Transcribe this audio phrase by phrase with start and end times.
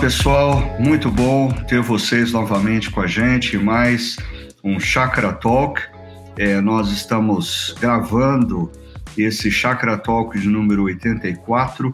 [0.00, 4.16] pessoal, muito bom ter vocês novamente com a gente, mais
[4.62, 5.82] um Chakra Talk.
[6.36, 8.70] É, nós estamos gravando
[9.16, 11.92] esse Chakra Talk de número 84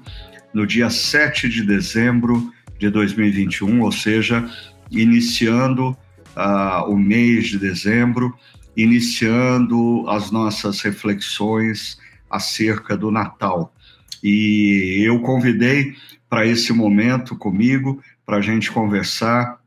[0.53, 4.47] no dia 7 de dezembro de 2021, ou seja,
[4.91, 5.97] iniciando
[6.37, 8.35] uh, o mês de dezembro,
[8.77, 13.75] iniciando as nossas reflexões acerca do Natal.
[14.23, 15.95] E eu convidei
[16.35, 19.61] para esse momento comigo, para a gente conversar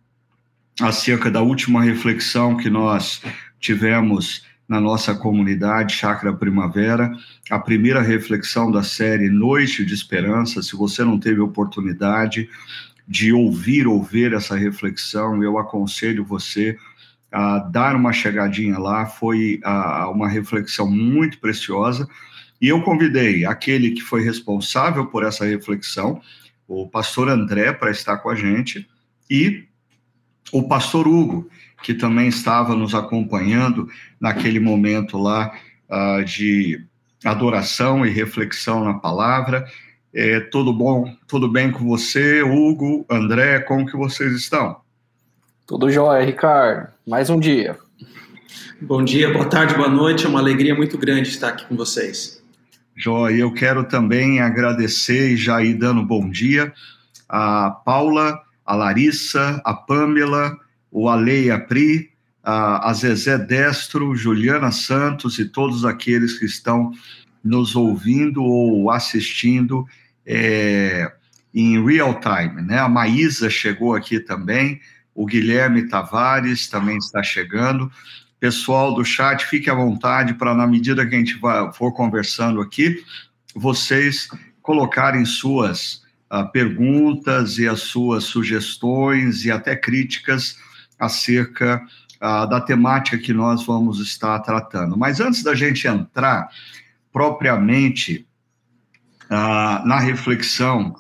[0.82, 3.22] acerca da última reflexão que nós
[3.58, 7.10] tivemos na nossa comunidade Chakra Primavera,
[7.50, 10.62] a primeira reflexão da série Noite de Esperança.
[10.62, 12.50] Se você não teve oportunidade
[13.08, 16.78] de ouvir ou ver essa reflexão, eu aconselho você
[17.32, 19.06] a dar uma chegadinha lá.
[19.06, 22.06] Foi a, uma reflexão muito preciosa.
[22.60, 26.22] E eu convidei aquele que foi responsável por essa reflexão,
[26.68, 28.88] o pastor André para estar com a gente
[29.30, 29.66] e
[30.52, 31.50] o pastor Hugo,
[31.84, 33.88] que também estava nos acompanhando
[34.20, 35.54] naquele momento lá
[35.90, 36.84] uh, de
[37.24, 39.66] adoração e reflexão na palavra.
[40.14, 41.14] É, tudo bom?
[41.28, 43.60] Tudo bem com você, Hugo, André?
[43.60, 44.78] Como que vocês estão?
[45.66, 46.88] Tudo jóia, Ricardo.
[47.06, 47.78] Mais um dia.
[48.82, 50.26] Bom dia, boa tarde, boa noite.
[50.26, 52.37] É uma alegria muito grande estar aqui com vocês.
[53.00, 56.74] Jó, eu quero também agradecer e já ir dando bom dia
[57.30, 60.58] a Paula, a Larissa, a Pamela,
[60.92, 62.10] o Aleia Pri,
[62.42, 66.92] a Zezé Destro, Juliana Santos e todos aqueles que estão
[67.44, 69.86] nos ouvindo ou assistindo
[70.26, 71.12] é,
[71.54, 72.64] em real time.
[72.64, 72.80] Né?
[72.80, 74.82] A Maísa chegou aqui também,
[75.14, 77.92] o Guilherme Tavares também está chegando.
[78.40, 82.62] Pessoal do chat, fique à vontade para, na medida que a gente vai, for conversando
[82.62, 83.04] aqui,
[83.56, 84.30] vocês
[84.62, 90.56] colocarem suas uh, perguntas e as suas sugestões e até críticas
[91.00, 91.82] acerca
[92.22, 94.96] uh, da temática que nós vamos estar tratando.
[94.96, 96.48] Mas antes da gente entrar
[97.12, 98.28] propriamente
[99.32, 100.96] uh, na reflexão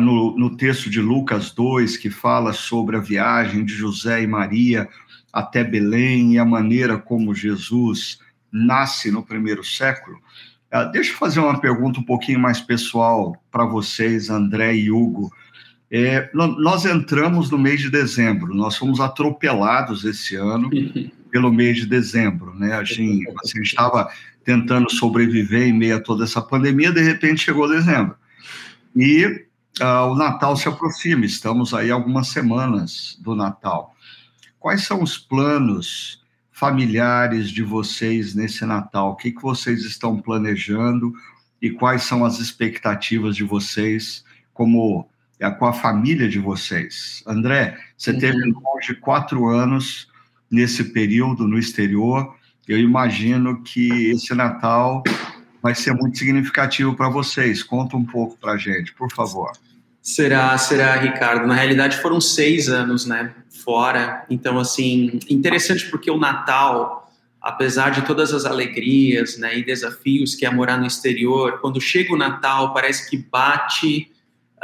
[0.00, 4.88] no, no texto de Lucas 2, que fala sobre a viagem de José e Maria
[5.32, 8.18] até Belém e a maneira como Jesus
[8.50, 10.18] nasce no primeiro século.
[10.72, 15.32] Uh, deixa eu fazer uma pergunta um pouquinho mais pessoal para vocês, André e Hugo.
[15.90, 20.70] É, nós entramos no mês de dezembro, nós fomos atropelados esse ano
[21.30, 22.74] pelo mês de dezembro, né?
[22.74, 23.26] A gente
[23.60, 24.10] estava
[24.42, 28.16] tentando sobreviver em meio a toda essa pandemia, de repente chegou dezembro.
[28.96, 29.26] E
[29.80, 33.91] uh, o Natal se aproxima, estamos aí algumas semanas do Natal.
[34.62, 39.10] Quais são os planos familiares de vocês nesse Natal?
[39.10, 41.12] O que, que vocês estão planejando
[41.60, 44.24] e quais são as expectativas de vocês
[44.54, 45.08] como
[45.40, 47.24] é, com a família de vocês?
[47.26, 48.18] André, você uhum.
[48.20, 48.38] teve
[48.86, 50.08] de quatro anos
[50.48, 52.32] nesse período no exterior.
[52.68, 55.02] Eu imagino que esse Natal
[55.60, 57.64] vai ser muito significativo para vocês.
[57.64, 59.50] Conta um pouco para a gente, por favor.
[60.02, 61.46] Será, será, Ricardo.
[61.46, 63.32] Na realidade, foram seis anos, né?
[63.62, 64.24] fora.
[64.28, 70.44] Então, assim, interessante porque o Natal, apesar de todas as alegrias né, e desafios que
[70.44, 74.10] é morar no exterior, quando chega o Natal, parece que bate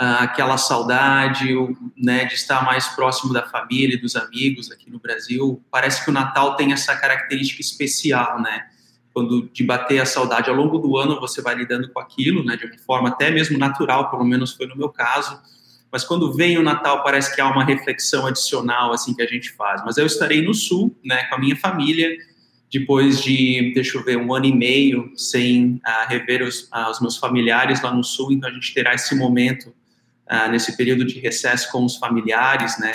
[0.00, 1.55] uh, aquela saudade
[1.97, 5.62] né, de estar mais próximo da família e dos amigos aqui no Brasil.
[5.70, 8.66] Parece que o Natal tem essa característica especial, né?
[9.18, 12.56] Quando de bater a saudade ao longo do ano, você vai lidando com aquilo, né,
[12.56, 15.36] de uma forma até mesmo natural, pelo menos foi no meu caso.
[15.90, 19.50] Mas quando vem o Natal parece que há uma reflexão adicional assim que a gente
[19.54, 19.82] faz.
[19.84, 22.16] Mas eu estarei no Sul, né, com a minha família,
[22.72, 27.00] depois de, deixa eu ver, um ano e meio sem uh, rever os, uh, os,
[27.00, 29.74] meus familiares lá no Sul, então a gente terá esse momento
[30.30, 32.92] uh, nesse período de recesso com os familiares, né,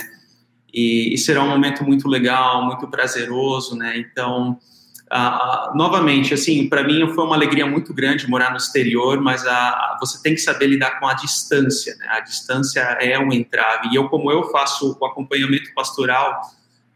[0.73, 4.57] e, e será um momento muito legal, muito prazeroso, né, então
[5.13, 9.95] Uh, novamente, assim, para mim foi uma alegria muito grande morar no exterior, mas a,
[9.99, 12.07] você tem que saber lidar com a distância, né?
[12.09, 13.89] A distância é um entrave.
[13.91, 16.41] E eu, como eu faço o acompanhamento pastoral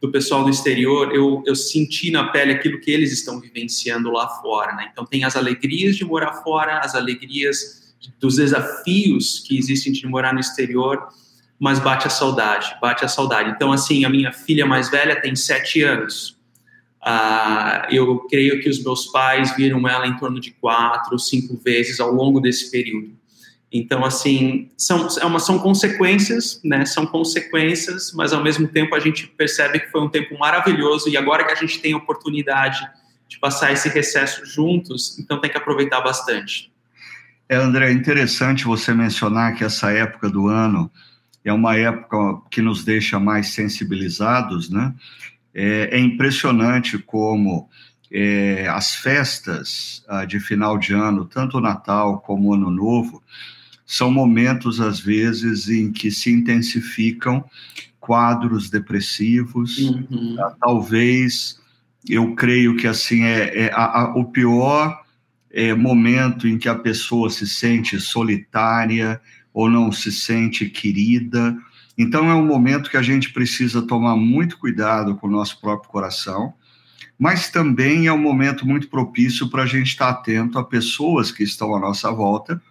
[0.01, 4.27] do pessoal do exterior, eu, eu senti na pele aquilo que eles estão vivenciando lá
[4.27, 4.89] fora, né?
[4.91, 10.33] Então, tem as alegrias de morar fora, as alegrias dos desafios que existem de morar
[10.33, 11.07] no exterior,
[11.59, 13.51] mas bate a saudade, bate a saudade.
[13.51, 16.36] Então, assim, a minha filha mais velha tem sete anos,
[17.07, 22.01] Uh, eu creio que os meus pais viram ela em torno de quatro, cinco vezes
[22.01, 23.15] ao longo desse período.
[23.71, 26.85] Então, assim, são, é uma, são consequências, né?
[26.85, 31.15] São consequências, mas ao mesmo tempo a gente percebe que foi um tempo maravilhoso e
[31.15, 32.85] agora que a gente tem a oportunidade
[33.27, 36.71] de passar esse recesso juntos, então tem que aproveitar bastante.
[37.47, 40.91] É, André, é interessante você mencionar que essa época do ano
[41.43, 44.93] é uma época que nos deixa mais sensibilizados, né?
[45.59, 47.67] É, é impressionante como
[48.11, 53.23] é, as festas ah, de final de ano, tanto o Natal como o Ano Novo,
[53.83, 57.43] são momentos, às vezes, em que se intensificam
[57.99, 59.79] quadros depressivos.
[59.79, 60.35] Uhum.
[60.39, 61.59] Ah, talvez,
[62.07, 65.01] eu creio que assim é, é a, a, o pior
[65.49, 69.19] é, momento em que a pessoa se sente solitária
[69.53, 71.57] ou não se sente querida.
[71.97, 75.89] Então, é um momento que a gente precisa tomar muito cuidado com o nosso próprio
[75.89, 76.53] coração
[77.17, 81.43] mas também é um momento muito propício para a gente estar atento a pessoas que
[81.43, 82.61] estão à nossa volta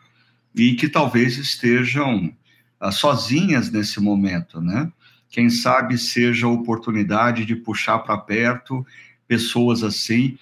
[0.54, 2.32] e que talvez estejam
[2.80, 4.90] uh, sozinhas nesse momento, né?
[5.28, 8.86] Quem sabe seja a oportunidade de puxar para perto
[9.26, 10.38] pessoas assim.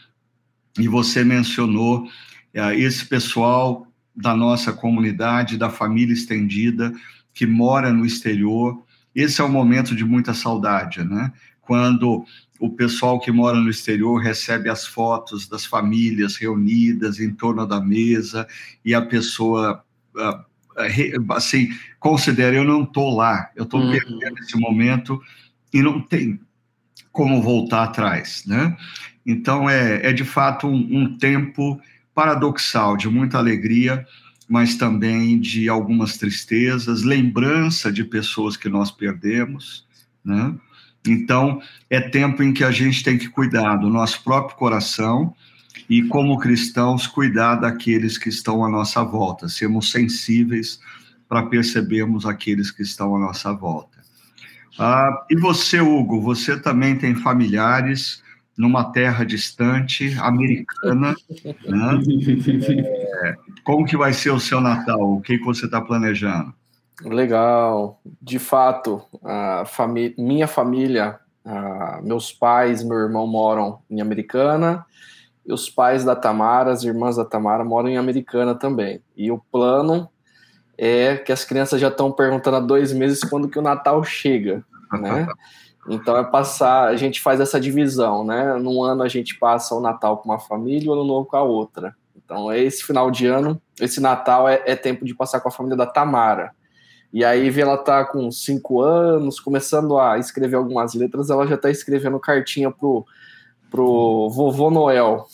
[0.79, 6.93] E você mencionou uh, esse pessoal da nossa comunidade, da família estendida,
[7.35, 8.83] que mora no exterior.
[9.15, 11.33] Esse é um momento de muita saudade, né?
[11.61, 12.25] Quando
[12.61, 17.81] o pessoal que mora no exterior recebe as fotos das famílias reunidas em torno da
[17.81, 18.47] mesa
[18.85, 19.85] e a pessoa
[20.17, 20.45] ah,
[20.77, 20.87] ah,
[21.31, 23.91] assim considera eu não estou lá, eu estou uhum.
[23.91, 25.21] perdendo esse momento
[25.73, 26.41] e não tem
[27.13, 28.77] como voltar atrás, né?
[29.27, 31.81] Então é, é de fato um, um tempo
[32.15, 34.07] paradoxal de muita alegria,
[34.49, 39.87] mas também de algumas tristezas, lembrança de pessoas que nós perdemos,
[40.25, 40.55] né?
[41.07, 41.61] Então,
[41.91, 45.35] é tempo em que a gente tem que cuidar do nosso próprio coração
[45.89, 50.81] e, como cristãos, cuidar daqueles que estão à nossa volta, sermos sensíveis
[51.29, 53.99] para percebermos aqueles que estão à nossa volta.
[54.79, 58.24] Ah, e você, Hugo, você também tem familiares
[58.57, 61.15] numa terra distante, americana,
[61.45, 62.01] né?
[63.25, 63.35] É,
[63.65, 65.01] como que vai ser o seu Natal?
[65.01, 66.53] O que, que você está planejando?
[67.03, 68.01] Legal.
[68.21, 71.19] De fato, a famí minha família,
[72.03, 74.85] meus pais, meu irmão moram em Americana,
[75.47, 79.03] e os pais da Tamara, as irmãs da Tamara moram em Americana também.
[79.17, 80.09] E o plano
[80.77, 84.65] é que as crianças já estão perguntando há dois meses quando que o Natal chega,
[84.93, 85.27] né?
[85.89, 88.55] Então é passar, a gente faz essa divisão, né?
[88.55, 91.43] Num ano a gente passa o Natal com uma família, o ano novo com a
[91.43, 91.95] outra.
[92.17, 95.77] Então esse final de ano, esse Natal é, é tempo de passar com a família
[95.77, 96.53] da Tamara.
[97.13, 101.57] E aí vê ela tá com cinco anos, começando a escrever algumas letras, ela já
[101.57, 103.07] tá escrevendo cartinha pro,
[103.71, 105.27] pro vovô Noel.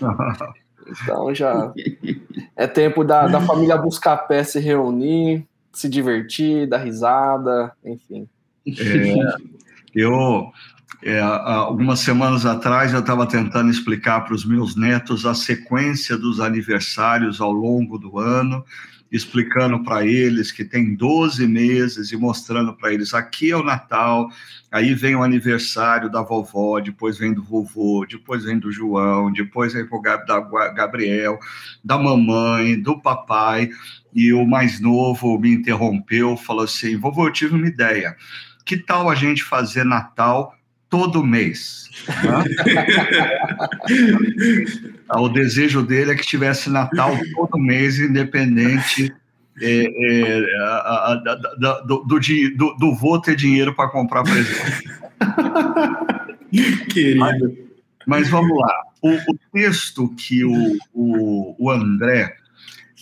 [1.02, 1.72] Então já
[2.54, 8.28] é tempo da, da família buscar pé, se reunir, se divertir, dar risada, enfim.
[8.66, 9.63] É,
[9.94, 10.50] eu,
[11.02, 16.40] é, algumas semanas atrás, eu estava tentando explicar para os meus netos a sequência dos
[16.40, 18.64] aniversários ao longo do ano
[19.14, 24.28] explicando para eles que tem 12 meses e mostrando para eles aqui é o Natal,
[24.72, 29.72] aí vem o aniversário da vovó, depois vem do vovô, depois vem do João, depois
[29.72, 31.38] vem o Gabriel,
[31.84, 33.70] da mamãe, do papai,
[34.12, 38.16] e o mais novo me interrompeu, falou assim: vovô, eu tive uma ideia.
[38.64, 40.54] Que tal a gente fazer Natal
[40.88, 41.90] todo mês.
[42.08, 42.44] Né?
[45.16, 49.12] o desejo dele é que tivesse Natal todo mês, independente
[49.60, 52.20] é, é, a, a, a, do, do,
[52.56, 54.88] do, do vô ter dinheiro para comprar presente.
[56.90, 57.18] Querido.
[57.18, 57.36] Mas,
[58.06, 58.74] mas, vamos lá.
[59.02, 62.36] O, o texto que o, o, o André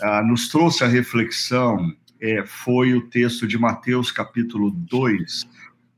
[0.00, 1.92] ah, nos trouxe a reflexão
[2.22, 5.44] é, foi o texto de Mateus, capítulo 2,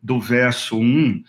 [0.02, 1.22] do verso 1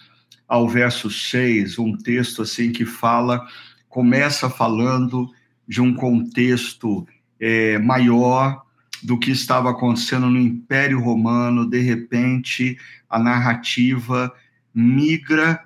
[0.47, 3.45] ao verso 6, um texto assim que fala,
[3.89, 5.29] começa falando
[5.67, 7.05] de um contexto
[7.37, 8.63] é, maior
[9.03, 12.77] do que estava acontecendo no Império Romano, de repente
[13.09, 14.33] a narrativa
[14.73, 15.61] migra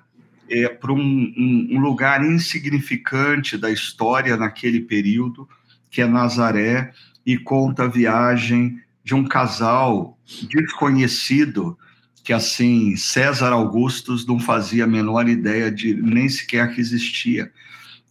[0.48, 5.48] é, para um, um, um lugar insignificante da história naquele período,
[5.88, 6.92] que é Nazaré,
[7.24, 10.16] e conta a viagem de um casal
[10.48, 11.76] desconhecido
[12.22, 17.50] que assim César Augustus não fazia a menor ideia de nem sequer que existia.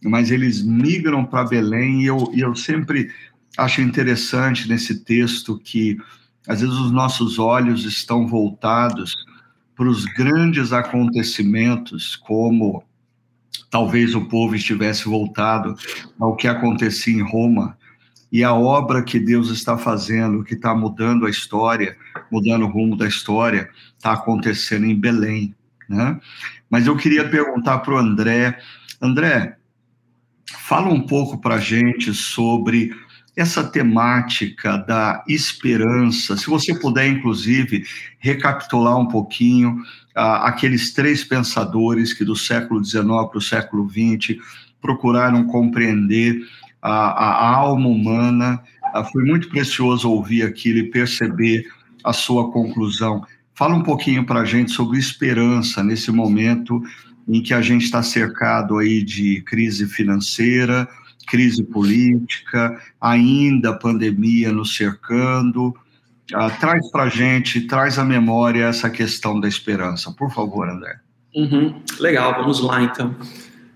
[0.02, 3.10] Mas eles migram para Belém e eu, e eu sempre
[3.56, 5.96] acho interessante nesse texto que
[6.46, 9.16] às vezes os nossos olhos estão voltados
[9.74, 12.84] para os grandes acontecimentos, como
[13.70, 15.74] talvez o povo estivesse voltado
[16.18, 17.78] ao que acontecia em Roma,
[18.32, 21.96] e a obra que Deus está fazendo, que está mudando a história,
[22.30, 25.54] mudando o rumo da história, está acontecendo em Belém,
[25.88, 26.18] né?
[26.68, 28.56] Mas eu queria perguntar para o André,
[29.02, 29.56] André,
[30.46, 32.92] fala um pouco para a gente sobre
[33.36, 37.84] essa temática da esperança, se você puder, inclusive,
[38.18, 39.82] recapitular um pouquinho
[40.14, 44.38] ah, aqueles três pensadores que do século XIX para o século XX
[44.80, 46.40] procuraram compreender
[46.82, 48.62] a, a alma humana.
[48.82, 51.64] Ah, foi muito precioso ouvir aquilo e perceber
[52.02, 53.24] a sua conclusão.
[53.54, 56.82] Fala um pouquinho para a gente sobre esperança nesse momento
[57.28, 60.88] em que a gente está cercado aí de crise financeira,
[61.26, 65.74] crise política, ainda pandemia nos cercando.
[66.32, 70.98] Ah, traz para a gente, traz à memória essa questão da esperança, por favor, André.
[71.34, 73.14] Uhum, legal, vamos lá então.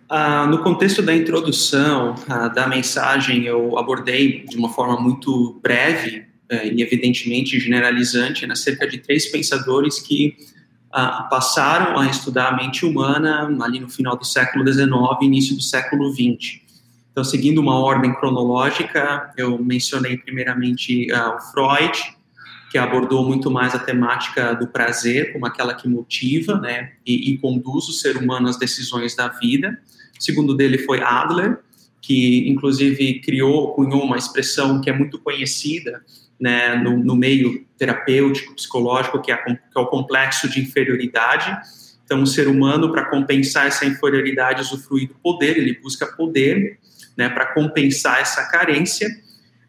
[0.08, 6.26] Ah, no contexto da introdução ah, da mensagem, eu abordei de uma forma muito breve
[6.48, 10.36] eh, e evidentemente generalizante acerca de três pensadores que
[10.92, 14.92] ah, passaram a estudar a mente humana ali no final do século XIX
[15.22, 16.60] início do século XX.
[17.10, 21.96] Então, seguindo uma ordem cronológica, eu mencionei primeiramente o Freud,
[22.70, 27.38] que abordou muito mais a temática do prazer como aquela que motiva né, e, e
[27.38, 29.80] conduz o ser humano às decisões da vida.
[30.24, 31.58] Segundo dele foi Adler,
[32.00, 36.02] que inclusive criou, cunhou uma expressão que é muito conhecida
[36.40, 41.54] né, no, no, meio terapêutico, psicológico, que é, que é o complexo de inferioridade.
[42.06, 46.78] Então, o ser humano, para compensar essa inferioridade, usufrui do poder, ele busca poder
[47.18, 49.06] né, para compensar essa carência.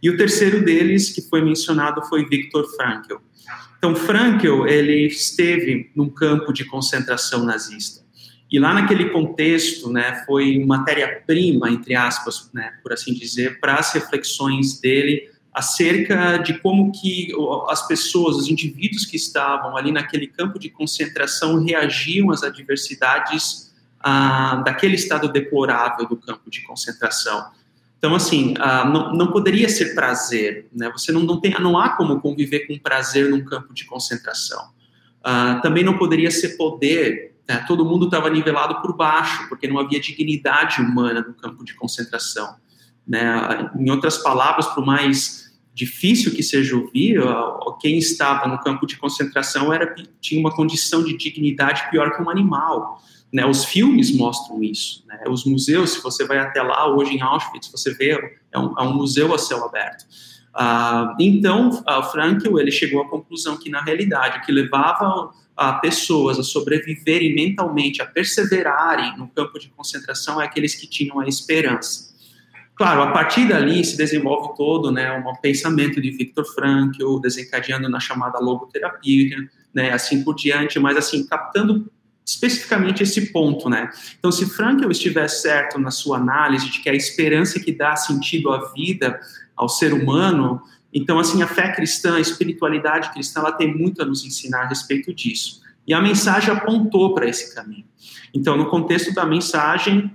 [0.02, 3.16] E o terceiro deles, que foi mencionado, foi Viktor Frankl.
[3.78, 8.05] Então, Frankl, ele esteve num campo de concentração nazista.
[8.56, 13.92] E lá naquele contexto, né, foi matéria-prima, entre aspas, né, por assim dizer, para as
[13.92, 17.34] reflexões dele acerca de como que
[17.68, 24.64] as pessoas, os indivíduos que estavam ali naquele campo de concentração reagiam às adversidades ah,
[24.66, 27.50] daquele estado deplorável do campo de concentração.
[27.98, 30.90] Então, assim, ah, não, não, poderia ser prazer, né?
[30.94, 34.70] Você não, não, tem, não há como conviver com prazer num campo de concentração.
[35.22, 37.64] Ah, também não poderia ser poder, né?
[37.68, 42.56] todo mundo estava nivelado por baixo, porque não havia dignidade humana no campo de concentração.
[43.08, 43.70] Né?
[43.78, 47.20] Em outras palavras, por mais difícil que seja ouvir,
[47.82, 52.30] quem estava no campo de concentração era tinha uma condição de dignidade pior que um
[52.30, 53.02] animal.
[53.32, 53.46] Né?
[53.46, 55.04] Os filmes mostram isso.
[55.06, 55.24] Né?
[55.28, 58.82] Os museus, se você vai até lá hoje em Auschwitz, você vê é um, é
[58.84, 60.06] um museu a céu aberto.
[60.56, 65.74] Uh, então, uh, Frankl ele chegou à conclusão que na realidade o que levava a
[65.74, 71.28] pessoas a sobreviverem mentalmente, a perseverarem no campo de concentração é aqueles que tinham a
[71.28, 72.14] esperança.
[72.76, 78.02] Claro, a partir dali se desenvolve todo né, um pensamento de Viktor Frankl, desencadeando na
[78.02, 79.38] chamada logoterapia,
[79.74, 81.90] né, assim por diante, mas assim, captando
[82.26, 83.90] especificamente esse ponto, né?
[84.18, 88.52] Então, se Frankl estiver certo na sua análise de que a esperança que dá sentido
[88.52, 89.20] à vida,
[89.56, 90.62] ao ser humano,
[90.96, 94.68] então, assim, a fé cristã, a espiritualidade cristã, ela tem muito a nos ensinar a
[94.68, 95.62] respeito disso.
[95.86, 97.84] E a mensagem apontou para esse caminho.
[98.34, 100.10] Então, no contexto da mensagem,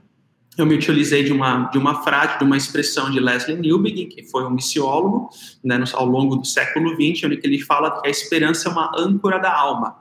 [0.56, 4.22] eu me utilizei de uma, de uma frase, de uma expressão de Leslie Newbegin, que
[4.22, 5.28] foi um missiólogo
[5.62, 9.38] né, ao longo do século XX, onde ele fala que a esperança é uma âncora
[9.38, 9.96] da alma.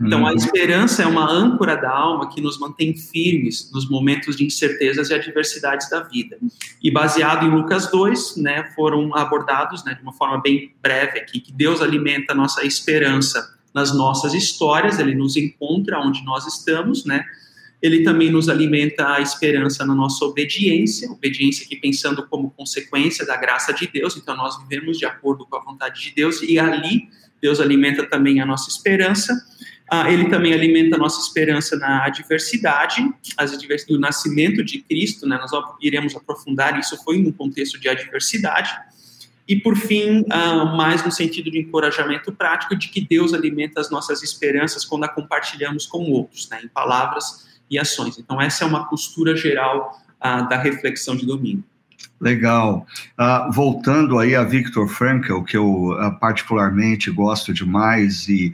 [0.00, 0.36] Então, a uhum.
[0.36, 5.14] esperança é uma âncora da alma que nos mantém firmes nos momentos de incertezas e
[5.14, 6.38] adversidades da vida.
[6.80, 11.40] E baseado em Lucas 2, né, foram abordados né, de uma forma bem breve aqui,
[11.40, 17.04] que Deus alimenta a nossa esperança nas nossas histórias, ele nos encontra onde nós estamos,
[17.04, 17.24] né,
[17.82, 23.36] ele também nos alimenta a esperança na nossa obediência, obediência que pensando como consequência da
[23.36, 27.08] graça de Deus, então nós vivemos de acordo com a vontade de Deus e ali
[27.40, 29.32] Deus alimenta também a nossa esperança.
[29.90, 33.02] Ah, ele também alimenta a nossa esperança na adversidade,
[33.36, 33.52] as
[33.98, 35.38] nascimento de Cristo, né?
[35.38, 38.70] nós iremos aprofundar isso, foi num contexto de adversidade.
[39.48, 43.90] E, por fim, ah, mais no sentido de encorajamento prático, de que Deus alimenta as
[43.90, 46.60] nossas esperanças quando a compartilhamos com outros, né?
[46.62, 48.18] em palavras e ações.
[48.18, 51.64] Então, essa é uma costura geral ah, da reflexão de domingo.
[52.20, 52.86] Legal.
[53.18, 58.52] Uh, voltando aí a Viktor Frankl, que eu uh, particularmente gosto demais e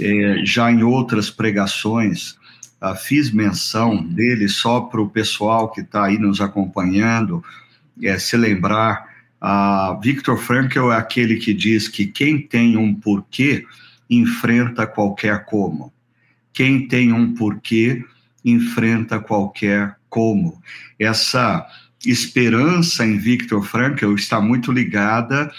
[0.00, 2.36] eh, já em outras pregações
[2.82, 7.42] uh, fiz menção dele só para o pessoal que está aí nos acompanhando
[8.02, 9.10] eh, se lembrar.
[9.40, 13.64] Uh, Viktor Frankl é aquele que diz que quem tem um porquê
[14.08, 15.92] enfrenta qualquer como.
[16.52, 18.04] Quem tem um porquê
[18.44, 20.60] enfrenta qualquer como.
[20.98, 21.66] Essa
[22.04, 25.50] esperança em Victor Frankl está muito ligada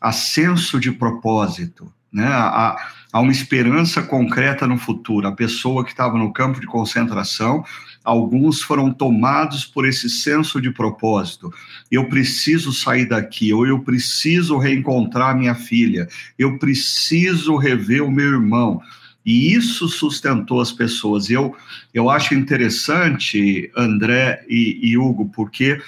[0.00, 2.26] a senso de propósito, né?
[2.26, 2.76] a,
[3.18, 5.26] a uma esperança concreta no futuro.
[5.26, 7.64] A pessoa que estava no campo de concentração
[8.04, 11.52] alguns foram tomados por esse senso de propósito.
[11.90, 16.08] Eu preciso sair daqui, ou eu preciso reencontrar minha filha,
[16.38, 18.80] eu preciso rever o meu irmão.
[19.26, 21.28] E isso sustentou as pessoas.
[21.28, 21.56] Eu,
[21.92, 25.82] eu acho interessante, André e, e Hugo, porque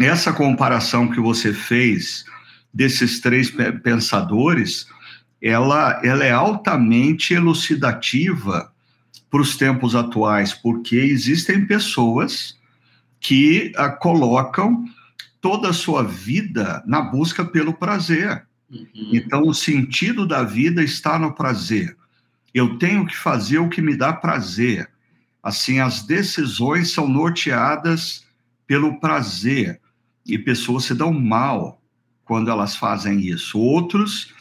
[0.00, 2.24] essa comparação que você fez
[2.72, 3.52] desses três
[3.82, 4.88] pensadores,
[5.44, 8.72] ela, ela é altamente elucidativa
[9.30, 12.58] para os tempos atuais, porque existem pessoas
[13.20, 14.86] que a, colocam
[15.42, 18.46] toda a sua vida na busca pelo prazer.
[18.70, 19.10] Uhum.
[19.12, 21.94] Então, o sentido da vida está no prazer.
[22.54, 24.88] Eu tenho que fazer o que me dá prazer.
[25.42, 28.24] Assim, as decisões são norteadas
[28.66, 29.78] pelo prazer
[30.24, 31.82] e pessoas se dão mal
[32.24, 33.58] quando elas fazem isso.
[33.58, 34.32] Outros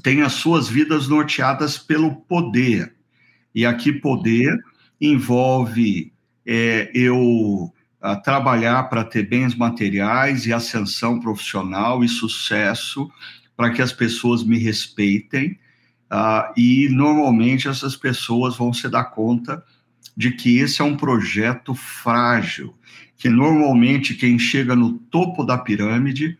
[0.00, 2.94] têm as suas vidas norteadas pelo poder.
[3.54, 4.56] E aqui poder
[5.00, 6.12] envolve
[6.46, 13.10] é, eu a, trabalhar para ter bens materiais e ascensão profissional e sucesso
[13.56, 15.58] para que as pessoas me respeitem.
[16.10, 19.64] Uh, e normalmente essas pessoas vão se dar conta
[20.14, 22.74] de que esse é um projeto frágil,
[23.16, 26.38] que normalmente quem chega no topo da pirâmide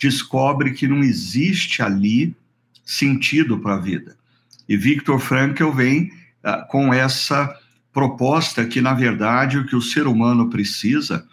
[0.00, 2.34] descobre que não existe ali
[2.84, 4.16] sentido para a vida.
[4.68, 6.12] E Viktor Frankl vem
[6.44, 7.56] uh, com essa
[7.92, 11.26] proposta que, na verdade, o que o ser humano precisa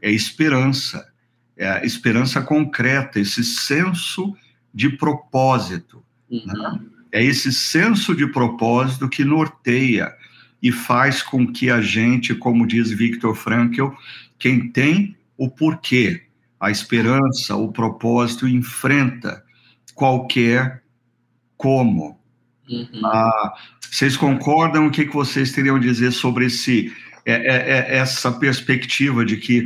[0.00, 1.06] é esperança,
[1.56, 4.36] é esperança concreta, esse senso
[4.74, 6.02] de propósito.
[6.28, 6.44] Uhum.
[6.44, 6.80] Né?
[7.12, 10.12] É esse senso de propósito que norteia
[10.62, 13.88] e faz com que a gente, como diz Viktor Frankl,
[14.38, 16.22] quem tem o porquê,
[16.58, 19.44] a esperança, o propósito, enfrenta
[19.94, 20.81] qualquer
[21.62, 22.18] como.
[22.68, 23.06] Uhum.
[23.06, 24.88] Ah, vocês concordam?
[24.88, 26.92] O que, que vocês teriam a dizer sobre esse,
[27.24, 29.64] é, é, é, essa perspectiva de que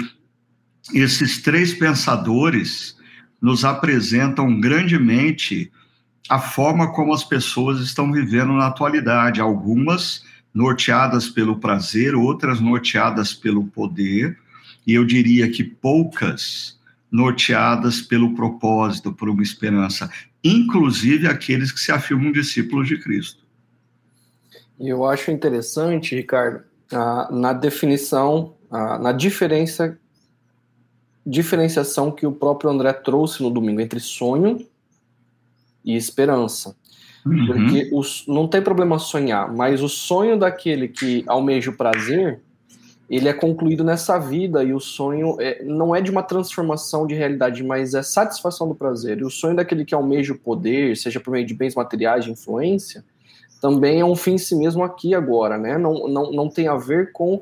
[0.92, 2.94] esses três pensadores
[3.40, 5.72] nos apresentam grandemente
[6.28, 9.40] a forma como as pessoas estão vivendo na atualidade?
[9.40, 14.38] Algumas norteadas pelo prazer, outras norteadas pelo poder,
[14.86, 16.78] e eu diria que poucas
[17.10, 20.10] norteadas pelo propósito, por uma esperança
[20.46, 23.44] inclusive aqueles que se afirmam discípulos de Cristo.
[24.78, 26.62] Eu acho interessante, Ricardo,
[27.30, 29.98] na definição, na diferença,
[31.24, 34.66] diferenciação que o próprio André trouxe no domingo entre sonho
[35.84, 36.76] e esperança.
[37.24, 37.46] Uhum.
[37.46, 42.40] Porque os, não tem problema sonhar, mas o sonho daquele que almeja o prazer
[43.08, 47.14] ele é concluído nessa vida e o sonho é, não é de uma transformação de
[47.14, 49.18] realidade, mas é satisfação do prazer.
[49.18, 52.32] E o sonho daquele que almeja o poder, seja por meio de bens materiais, de
[52.32, 53.04] influência,
[53.60, 55.78] também é um fim em si mesmo aqui agora, né?
[55.78, 57.40] Não, não, não tem a ver com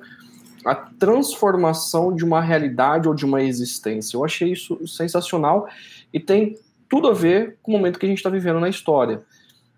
[0.65, 4.17] a transformação de uma realidade ou de uma existência.
[4.17, 5.67] Eu achei isso sensacional
[6.13, 9.23] e tem tudo a ver com o momento que a gente está vivendo na história.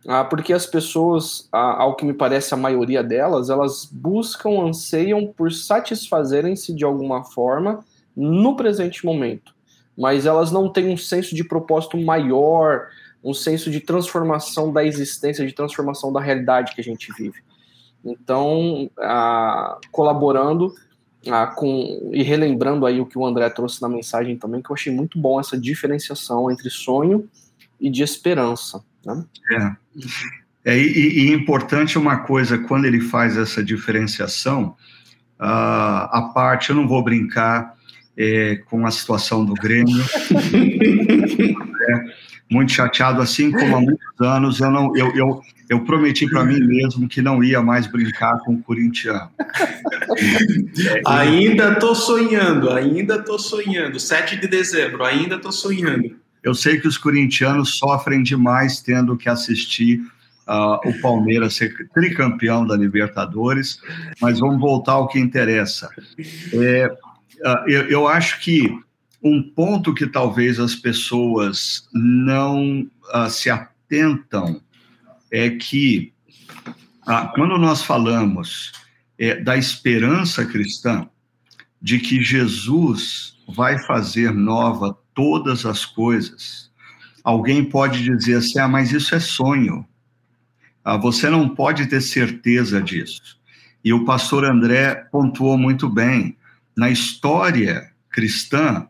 [0.08, 5.52] Ah, porque as pessoas, ao que me parece a maioria delas, elas buscam, anseiam por
[5.52, 7.84] satisfazerem-se de alguma forma
[8.16, 9.52] no presente momento.
[9.98, 12.86] Mas elas não têm um senso de propósito maior,
[13.24, 17.42] um senso de transformação da existência, de transformação da realidade que a gente vive.
[18.04, 18.88] Então,
[19.90, 20.72] colaborando
[21.56, 24.92] com e relembrando aí o que o André trouxe na mensagem também, que eu achei
[24.92, 27.28] muito bom essa diferenciação entre sonho
[27.80, 28.84] e de esperança.
[29.06, 29.24] Né?
[29.52, 30.72] É.
[30.72, 34.74] é e, e, importante uma coisa, quando ele faz essa diferenciação,
[35.38, 37.76] uh, a parte, eu não vou brincar
[38.16, 40.02] é, com a situação do Grêmio,
[41.88, 42.04] é,
[42.50, 46.58] muito chateado, assim como há muitos anos, eu, não, eu, eu, eu prometi para mim
[46.60, 49.30] mesmo que não ia mais brincar com o corintiano.
[49.38, 56.25] É, ainda estou sonhando, ainda estou sonhando, 7 de dezembro, ainda estou sonhando.
[56.46, 59.98] Eu sei que os corintianos sofrem demais tendo que assistir
[60.46, 63.80] uh, o Palmeiras ser tricampeão da Libertadores,
[64.20, 65.90] mas vamos voltar ao que interessa.
[66.52, 68.72] É, uh, eu, eu acho que
[69.20, 74.60] um ponto que talvez as pessoas não uh, se atentam
[75.32, 76.12] é que
[77.08, 78.70] uh, quando nós falamos
[79.18, 81.08] é, da esperança cristã,
[81.82, 86.70] de que Jesus vai fazer nova todas as coisas.
[87.24, 89.84] Alguém pode dizer assim: ah, mas isso é sonho.
[90.84, 93.36] Ah, você não pode ter certeza disso.
[93.82, 96.36] E o pastor André pontuou muito bem.
[96.76, 98.86] Na história cristã,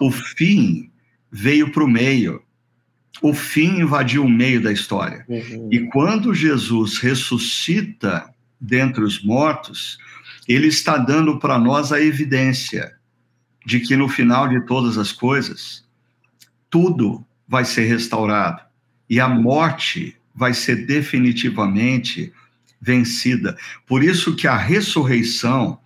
[0.00, 0.90] o fim
[1.30, 2.42] veio para o meio.
[3.22, 5.24] O fim invadiu o meio da história.
[5.28, 5.68] Uhum.
[5.72, 8.28] E quando Jesus ressuscita
[8.60, 9.98] dentre os mortos,
[10.46, 12.97] ele está dando para nós a evidência
[13.68, 15.84] de que no final de todas as coisas,
[16.70, 18.62] tudo vai ser restaurado
[19.10, 22.32] e a morte vai ser definitivamente
[22.80, 23.58] vencida.
[23.86, 25.78] Por isso que a ressurreição,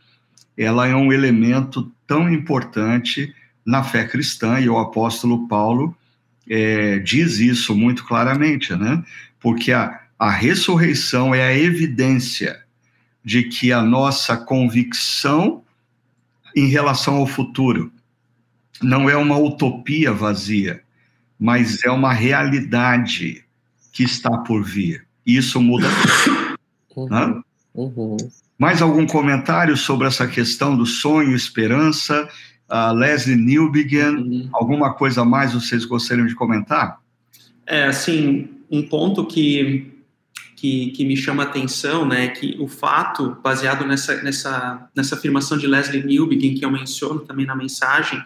[0.57, 3.35] ela é um elemento tão importante
[3.67, 5.93] na fé cristã e o apóstolo Paulo
[6.49, 9.03] é, diz isso muito claramente, né?
[9.41, 12.63] Porque a, a ressurreição é a evidência
[13.25, 15.62] de que a nossa convicção
[16.55, 17.93] em relação ao futuro
[18.83, 20.83] não é uma utopia vazia,
[21.39, 23.45] mas é uma realidade
[23.93, 25.07] que está por vir.
[25.25, 25.89] Isso muda
[26.25, 26.59] tudo.
[26.97, 27.43] Uhum, né?
[27.75, 28.17] uhum.
[28.59, 32.29] Mais algum comentário sobre essa questão do sonho, esperança?
[32.69, 34.49] Uh, Leslie Newbegin, uhum.
[34.53, 37.01] alguma coisa mais vocês gostariam de comentar?
[37.67, 39.93] É, assim, um ponto que
[40.63, 45.59] que, que me chama a atenção, né, que o fato, baseado nessa, nessa, nessa afirmação
[45.59, 48.23] de Leslie Newbegin, que eu menciono também na mensagem,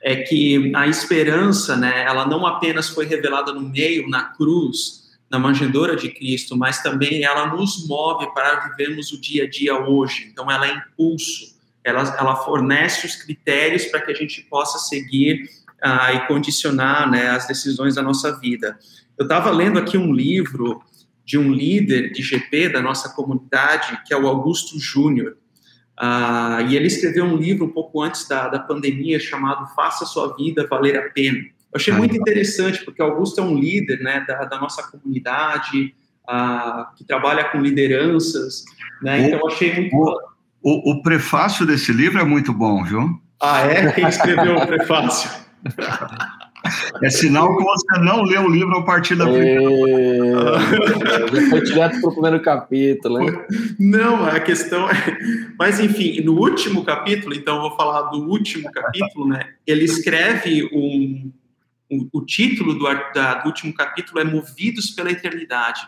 [0.00, 5.40] é que a esperança, né, ela não apenas foi revelada no meio, na cruz, na
[5.40, 10.28] manjedoura de Cristo, mas também ela nos move para vivermos o dia a dia hoje.
[10.30, 15.50] Então, ela é impulso, ela, ela fornece os critérios para que a gente possa seguir
[15.84, 18.78] uh, e condicionar né, as decisões da nossa vida.
[19.18, 20.80] Eu estava lendo aqui um livro
[21.24, 25.36] de um líder de GP da nossa comunidade, que é o Augusto Júnior.
[25.96, 30.34] Ah, e ele escreveu um livro um pouco antes da, da pandemia chamado Faça Sua
[30.36, 31.38] Vida Valer a Pena.
[31.38, 35.94] Eu achei muito interessante, porque Augusto é um líder né, da, da nossa comunidade,
[36.28, 38.64] ah, que trabalha com lideranças,
[39.02, 39.26] né?
[39.26, 39.96] Então, eu achei muito...
[39.96, 40.18] O,
[40.62, 43.20] o, o prefácio desse livro é muito bom, viu?
[43.40, 43.90] Ah, é?
[43.92, 45.30] Quem escreveu o prefácio?
[47.02, 49.62] É sinal que você não leu o livro a partir da primeira.
[49.62, 53.32] É, foi direto para o primeiro capítulo, hein?
[53.78, 55.18] Não, a questão é.
[55.58, 59.54] Mas, enfim, no último capítulo, então eu vou falar do último capítulo, né?
[59.66, 61.32] Ele escreve um.
[61.90, 65.80] um o título do, da, do último capítulo é Movidos pela Eternidade.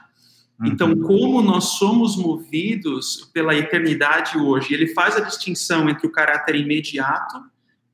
[0.62, 1.02] Então, uhum.
[1.02, 4.72] como nós somos movidos pela eternidade hoje?
[4.72, 7.42] Ele faz a distinção entre o caráter imediato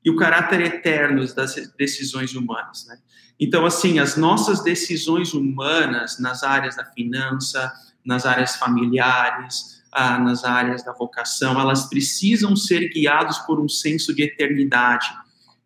[0.03, 2.97] e o caráter eterno das decisões humanas, né?
[3.39, 7.71] Então, assim, as nossas decisões humanas nas áreas da finança,
[8.05, 14.13] nas áreas familiares, ah, nas áreas da vocação, elas precisam ser guiadas por um senso
[14.13, 15.07] de eternidade,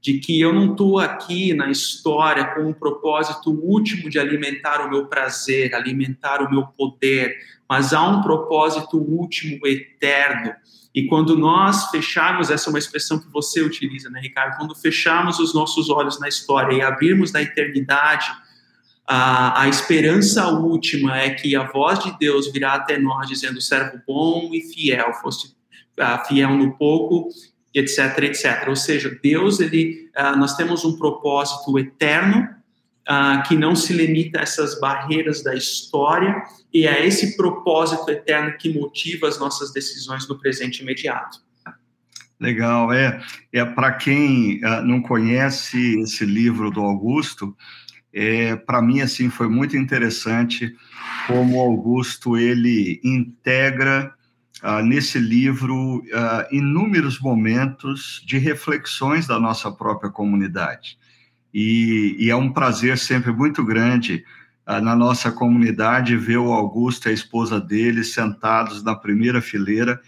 [0.02, 4.89] de que eu não estou aqui na história com um propósito último de alimentar o
[4.89, 7.36] meu prazer, alimentar o meu poder,
[7.67, 10.54] mas há um propósito último eterno
[10.96, 14.56] e quando nós fecharmos, essa é uma expressão que você utiliza, né, Ricardo?
[14.56, 18.32] Quando fecharmos os nossos olhos na história e abrirmos na eternidade,
[19.06, 24.00] a, a esperança última é que a voz de Deus virá até nós dizendo: servo
[24.08, 25.48] bom e fiel, foste
[26.00, 27.28] uh, fiel no pouco,
[27.74, 28.70] etc, etc.
[28.70, 32.55] Ou seja, Deus, ele, uh, nós temos um propósito eterno
[33.10, 38.58] uh, que não se limita a essas barreiras da história e é esse propósito eterno
[38.58, 41.39] que motiva as nossas decisões no presente imediato.
[42.39, 43.22] Legal, é,
[43.54, 47.56] é para quem uh, não conhece esse livro do Augusto,
[48.13, 50.74] é, para mim assim foi muito interessante
[51.28, 54.13] como Augusto ele integra
[54.63, 56.02] uh, nesse livro uh,
[56.50, 60.98] inúmeros momentos de reflexões da nossa própria comunidade.
[61.58, 64.26] E, e é um prazer sempre muito grande
[64.68, 70.02] uh, na nossa comunidade ver o Augusto e a esposa dele sentados na primeira fileira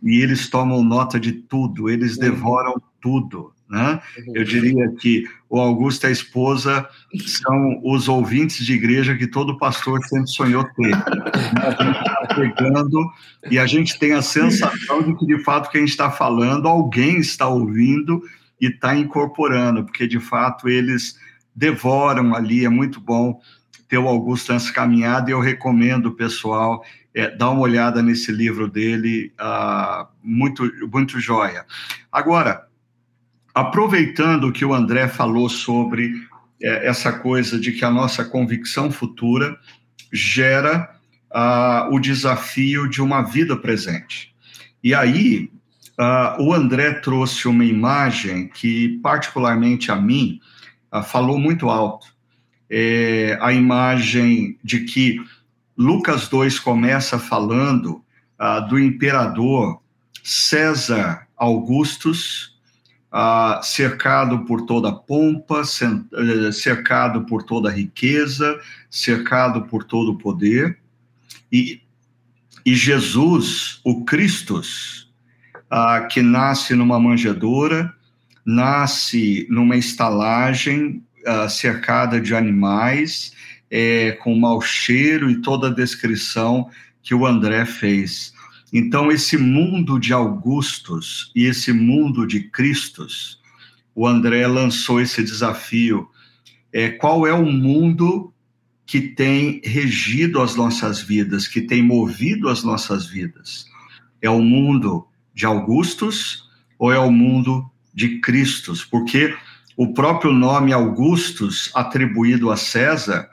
[0.00, 2.20] e eles tomam nota de tudo, eles uhum.
[2.20, 3.52] devoram tudo.
[3.68, 4.00] Né?
[4.18, 4.36] Uhum.
[4.36, 6.88] Eu diria que o Augusto e a esposa
[7.26, 10.94] são os ouvintes de igreja que todo pastor sempre sonhou ter.
[10.94, 13.10] A gente está pegando
[13.50, 16.68] e a gente tem a sensação de que, de fato, que a gente está falando,
[16.68, 18.22] alguém está ouvindo
[18.60, 21.18] e está incorporando, porque de fato eles
[21.54, 23.40] devoram ali, é muito bom
[23.88, 28.32] ter o Augusto nessa caminhada e eu recomendo o pessoal é, dar uma olhada nesse
[28.32, 31.64] livro dele, uh, muito, muito joia.
[32.10, 32.66] Agora,
[33.54, 36.12] aproveitando que o André falou sobre
[36.60, 39.56] é, essa coisa de que a nossa convicção futura
[40.12, 40.90] gera
[41.30, 44.34] uh, o desafio de uma vida presente.
[44.82, 45.50] E aí,
[45.98, 50.40] Uh, o André trouxe uma imagem que, particularmente a mim,
[50.92, 52.08] uh, falou muito alto.
[52.68, 55.24] É a imagem de que
[55.76, 58.02] Lucas 2 começa falando
[58.40, 59.80] uh, do imperador
[60.22, 62.54] César Augustus,
[63.62, 68.58] cercado por toda pompa, eh, cercado por toda riqueza,
[68.90, 70.78] cercado por todo poder.
[71.52, 71.80] E,
[72.66, 74.60] e Jesus, o Cristo,
[75.76, 77.92] ah, que nasce numa manjedoura,
[78.46, 83.32] nasce numa estalagem ah, cercada de animais,
[83.68, 86.70] é, com mau cheiro e toda a descrição
[87.02, 88.32] que o André fez.
[88.72, 93.40] Então, esse mundo de Augustos e esse mundo de Cristos,
[93.96, 96.08] o André lançou esse desafio.
[96.72, 98.32] É, qual é o mundo
[98.86, 103.66] que tem regido as nossas vidas, que tem movido as nossas vidas?
[104.22, 108.84] É o mundo de Augustos ou é o mundo de Cristos?
[108.84, 109.36] Porque
[109.76, 113.28] o próprio nome Augustus, atribuído a César,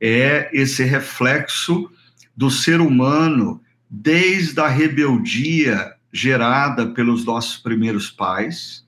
[0.00, 1.90] é esse reflexo
[2.36, 8.84] do ser humano desde a rebeldia gerada pelos nossos primeiros pais,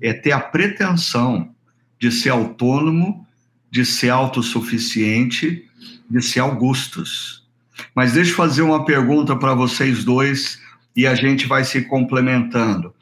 [0.00, 1.54] é ter a pretensão
[1.98, 3.26] de ser autônomo,
[3.70, 5.64] de ser autossuficiente,
[6.08, 7.46] de ser Augustus.
[7.94, 10.60] Mas deixa eu fazer uma pergunta para vocês dois
[11.00, 12.94] e a gente vai se complementando.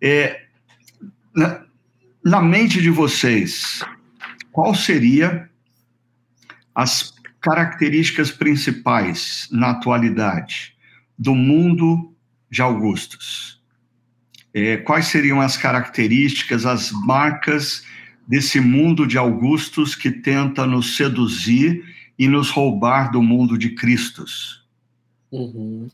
[0.00, 0.44] É,
[1.34, 1.64] na,
[2.24, 3.84] na mente de vocês,
[4.52, 5.50] qual seria
[6.72, 10.76] as características principais na atualidade
[11.18, 12.14] do mundo
[12.48, 13.60] de Augustus?
[14.54, 17.84] É, quais seriam as características, as marcas
[18.28, 21.84] desse mundo de Augustus que tenta nos seduzir
[22.16, 24.64] e nos roubar do mundo de Cristos?
[25.32, 25.88] Uhum.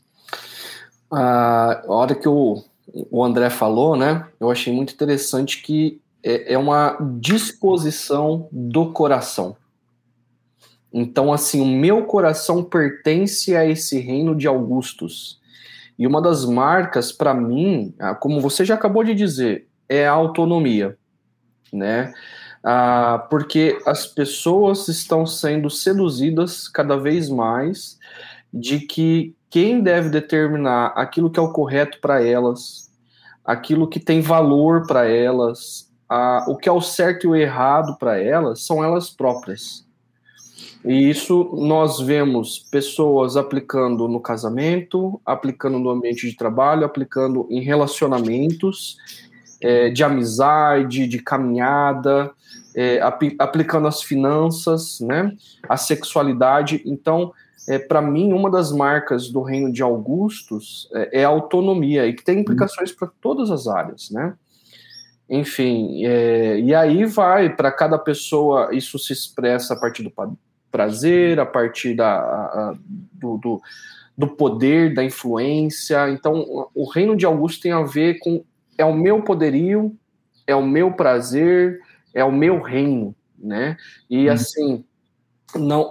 [1.13, 2.63] Ah, a hora que o,
[3.11, 9.55] o André falou, né, eu achei muito interessante que é, é uma disposição do coração.
[10.91, 15.39] Então, assim, o meu coração pertence a esse reino de Augustus.
[15.97, 20.11] E uma das marcas, para mim, ah, como você já acabou de dizer, é a
[20.11, 20.97] autonomia,
[21.71, 22.13] né?
[22.63, 27.97] Ah, porque as pessoas estão sendo seduzidas cada vez mais
[28.53, 32.89] de que quem deve determinar aquilo que é o correto para elas,
[33.45, 37.95] aquilo que tem valor para elas, a, o que é o certo e o errado
[37.99, 39.85] para elas, são elas próprias.
[40.83, 47.61] E isso nós vemos pessoas aplicando no casamento, aplicando no ambiente de trabalho, aplicando em
[47.61, 48.97] relacionamentos
[49.61, 52.31] é, de amizade, de caminhada,
[52.75, 52.99] é,
[53.37, 55.31] aplicando as finanças, né,
[55.69, 56.81] a sexualidade.
[56.87, 57.31] Então,
[57.67, 62.13] é, para mim, uma das marcas do reino de Augustus é, é a autonomia e
[62.13, 64.33] que tem implicações para todas as áreas, né?
[65.29, 70.11] Enfim, é, e aí vai para cada pessoa isso se expressa a partir do
[70.69, 72.75] prazer, a partir da, a,
[73.13, 73.61] do, do,
[74.17, 76.09] do, poder, da influência.
[76.09, 78.43] Então, o reino de Augusto tem a ver com
[78.77, 79.95] é o meu poderio,
[80.45, 81.79] é o meu prazer,
[82.13, 83.77] é o meu reino, né?
[84.09, 84.33] E hum.
[84.33, 84.85] assim,
[85.55, 85.81] não,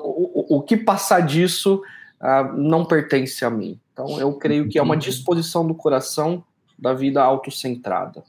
[0.49, 1.83] o, o que passar disso
[2.21, 3.79] uh, não pertence a mim.
[3.93, 5.01] Então, eu creio que é uma uhum.
[5.01, 6.45] disposição do coração
[6.79, 8.23] da vida autocentrada.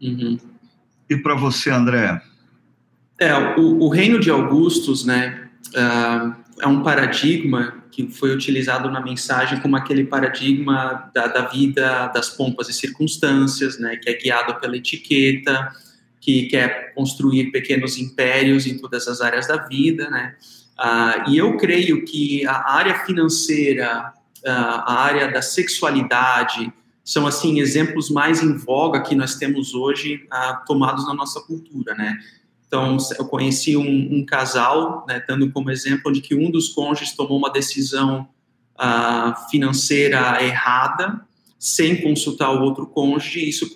[0.00, 0.38] Uhum.
[1.08, 2.20] E para você, André?
[3.18, 9.00] É, o, o reino de Augustus, né, uh, é um paradigma que foi utilizado na
[9.00, 14.54] mensagem como aquele paradigma da, da, vida das pompas e circunstâncias, né, que é guiado
[14.60, 15.72] pela etiqueta,
[16.20, 20.34] que quer construir pequenos impérios em todas as áreas da vida, né?
[20.78, 24.12] Uh, e eu creio que a área financeira,
[24.44, 26.70] uh, a área da sexualidade,
[27.02, 31.94] são assim exemplos mais em voga que nós temos hoje uh, tomados na nossa cultura,
[31.94, 32.18] né?
[32.66, 37.14] Então, eu conheci um, um casal, né, dando como exemplo, onde que um dos cônjuges
[37.14, 38.28] tomou uma decisão
[39.48, 41.20] financeira errada,
[41.58, 43.72] sem consultar o outro cônjuge, e isso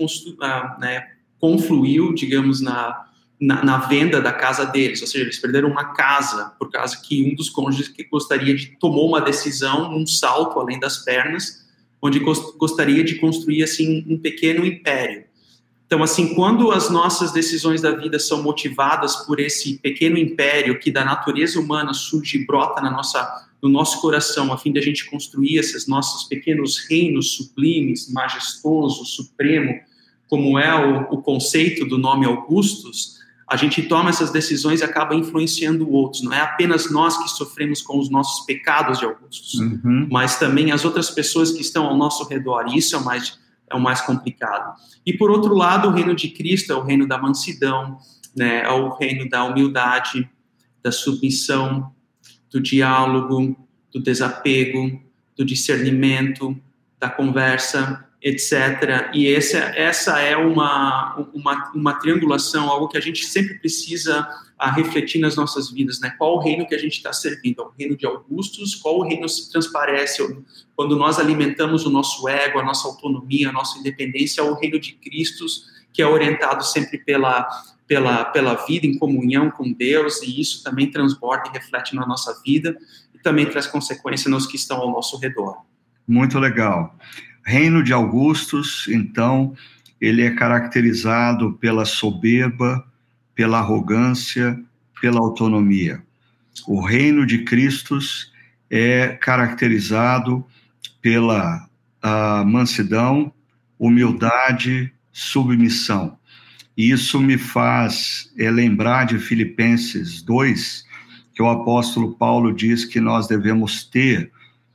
[0.81, 1.07] né,
[1.39, 3.07] confluiu, digamos, na,
[3.41, 7.23] na, na, venda da casa deles, ou seja, eles perderam uma casa por causa que
[7.23, 11.67] um dos cônjuges que gostaria de tomou uma decisão, um salto além das pernas,
[12.03, 15.25] onde gostaria de construir assim um pequeno império.
[15.87, 20.91] Então, assim, quando as nossas decisões da vida são motivadas por esse pequeno império que
[20.91, 24.83] da natureza humana surge e brota na nossa, no nosso coração, a fim de a
[24.83, 29.81] gente construir esses nossos pequenos reinos sublimes, majestoso, supremo,
[30.29, 33.19] como é o, o conceito do nome Augustus,
[33.51, 36.23] a gente toma essas decisões e acaba influenciando outros.
[36.23, 40.07] Não é apenas nós que sofremos com os nossos pecados de Augustus, uhum.
[40.09, 42.67] mas também as outras pessoas que estão ao nosso redor.
[42.69, 44.75] E isso é o mais é o mais complicado.
[45.07, 47.99] E por outro lado, o reino de Cristo é o reino da mansidão,
[48.37, 48.63] né?
[48.63, 50.29] É o reino da humildade,
[50.83, 51.93] da submissão,
[52.51, 53.57] do diálogo,
[53.93, 55.01] do desapego,
[55.37, 56.57] do discernimento,
[57.01, 59.11] da conversa, etc.
[59.15, 64.29] E essa, essa é uma, uma, uma triangulação, algo que a gente sempre precisa
[64.59, 66.13] a refletir nas nossas vidas, né?
[66.19, 67.63] Qual o reino que a gente está servindo?
[67.63, 68.75] É o reino de Augustus?
[68.75, 70.23] Qual o reino se transparece
[70.77, 74.43] quando nós alimentamos o nosso ego, a nossa autonomia, a nossa independência?
[74.43, 75.47] É o reino de Cristo,
[75.95, 77.49] que é orientado sempre pela,
[77.87, 82.39] pela, pela vida em comunhão com Deus, e isso também transborda e reflete na nossa
[82.45, 82.77] vida,
[83.15, 85.57] e também traz consequência nos que estão ao nosso redor.
[86.07, 86.95] Muito legal.
[87.51, 89.57] Reino de Augustus, então,
[90.01, 92.87] ele é caracterizado pela soberba,
[93.35, 94.57] pela arrogância,
[95.01, 96.01] pela autonomia.
[96.65, 97.99] O reino de Cristo
[98.71, 100.47] é caracterizado
[101.03, 101.69] pela
[102.47, 103.33] mansidão,
[103.77, 106.17] humildade, submissão.
[106.77, 110.85] Isso me faz é, lembrar de Filipenses 2,
[111.35, 114.31] que o apóstolo Paulo diz que nós devemos ter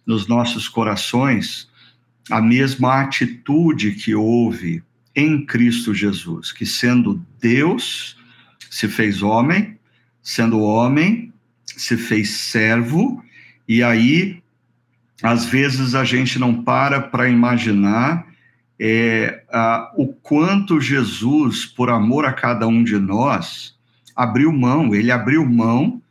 [0.06, 1.74] nos nossos corações
[2.30, 4.84] a mesma atitude que houve
[5.16, 8.18] em Cristo Jesus, que sendo Deus,
[8.70, 9.78] se fez homem,
[10.22, 11.32] sendo homem,
[11.66, 13.24] se fez servo,
[13.68, 14.42] e aí,
[15.22, 18.28] às vezes, a gente não para para imaginar
[18.80, 23.76] é, a, o quanto Jesus, por amor a cada um de nós,
[24.16, 26.02] abriu mão, ele abriu mão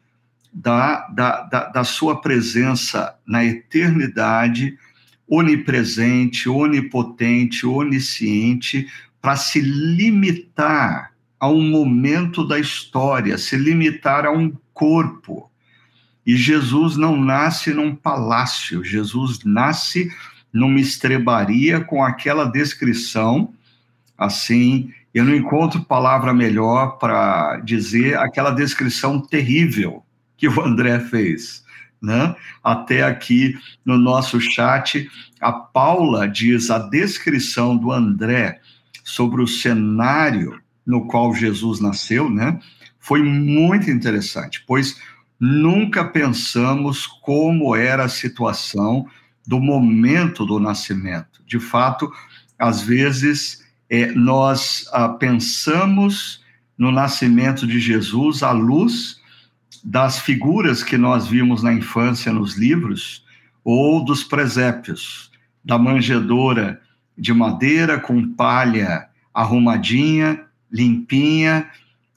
[0.52, 4.78] da, da, da, da sua presença na eternidade,
[5.28, 8.86] onipresente, onipotente, onisciente,
[9.20, 15.50] para se limitar a um momento da história, se limitar a um corpo.
[16.26, 20.10] E Jesus não nasce num palácio, Jesus nasce
[20.52, 23.52] numa estrebaria com aquela descrição,
[24.16, 30.04] assim, eu não encontro palavra melhor para dizer aquela descrição terrível
[30.36, 31.63] que o André fez.
[32.04, 32.36] Né?
[32.62, 38.60] Até aqui no nosso chat, a Paula diz a descrição do André
[39.02, 42.60] sobre o cenário no qual Jesus nasceu, né?
[43.00, 45.00] Foi muito interessante, pois
[45.40, 49.06] nunca pensamos como era a situação
[49.46, 51.42] do momento do nascimento.
[51.46, 52.12] De fato,
[52.58, 56.42] às vezes é, nós ah, pensamos
[56.76, 59.23] no nascimento de Jesus à luz
[59.82, 63.24] das figuras que nós vimos na infância nos livros
[63.64, 65.30] ou dos presépios,
[65.64, 66.80] da manjedoura
[67.16, 71.70] de madeira com palha arrumadinha limpinha,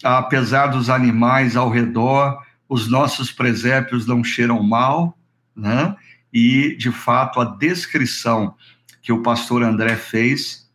[0.04, 5.16] apesar dos animais ao redor, os nossos presépios não cheiram mal,
[5.56, 5.96] né?
[6.34, 8.56] E, de fato, a descrição
[9.02, 10.70] que o pastor André fez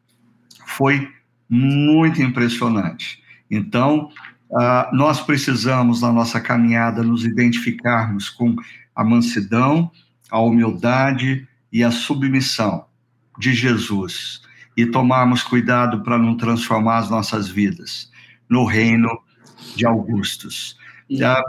[0.65, 1.11] foi
[1.49, 3.23] muito impressionante.
[3.51, 4.09] Então,
[4.53, 8.55] uh, nós precisamos, na nossa caminhada, nos identificarmos com
[8.95, 9.91] a mansidão,
[10.31, 12.85] a humildade e a submissão
[13.39, 14.43] de Jesus
[14.77, 18.11] e tomarmos cuidado para não transformar as nossas vidas
[18.49, 19.09] no reino
[19.77, 20.77] de Augustus.
[21.11, 21.43] Já,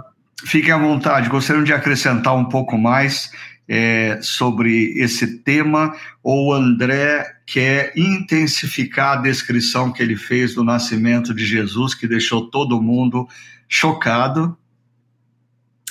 [0.46, 3.32] fiquem à vontade, gostariam de acrescentar um pouco mais
[3.76, 10.64] é, sobre esse tema, ou o André quer intensificar a descrição que ele fez do
[10.64, 13.28] nascimento de Jesus, que deixou todo mundo
[13.68, 14.56] chocado.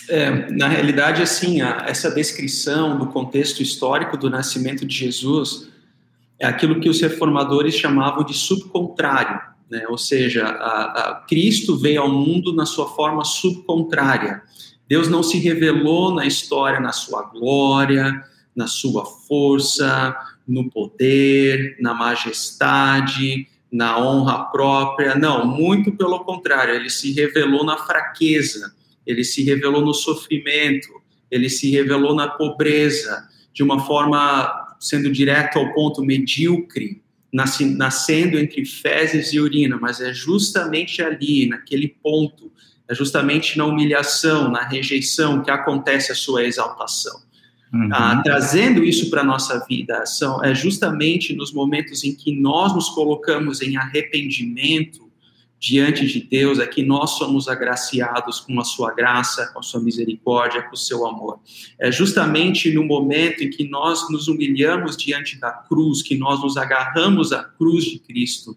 [0.09, 5.68] É, na realidade, assim, a, essa descrição do contexto histórico do nascimento de Jesus
[6.38, 9.87] é aquilo que os reformadores chamavam de subcontrário, né?
[9.88, 14.40] ou seja, a, a Cristo veio ao mundo na sua forma subcontrária.
[14.92, 18.22] Deus não se revelou na história na sua glória,
[18.55, 20.14] na sua força,
[20.46, 25.14] no poder, na majestade, na honra própria.
[25.14, 28.74] Não, muito pelo contrário, ele se revelou na fraqueza,
[29.07, 30.88] ele se revelou no sofrimento,
[31.31, 37.00] ele se revelou na pobreza, de uma forma sendo direto ao ponto medíocre,
[37.33, 42.52] nascendo entre fezes e urina, mas é justamente ali, naquele ponto,
[42.92, 47.20] é justamente na humilhação, na rejeição que acontece a sua exaltação.
[47.72, 47.88] Uhum.
[47.90, 52.74] Ah, trazendo isso para a nossa vida, são, é justamente nos momentos em que nós
[52.74, 55.11] nos colocamos em arrependimento
[55.59, 59.81] diante de Deus é que nós somos agraciados com a sua graça, com a sua
[59.81, 61.38] misericórdia, com o seu amor.
[61.78, 66.56] É justamente no momento em que nós nos humilhamos diante da cruz, que nós nos
[66.56, 68.56] agarramos à cruz de Cristo,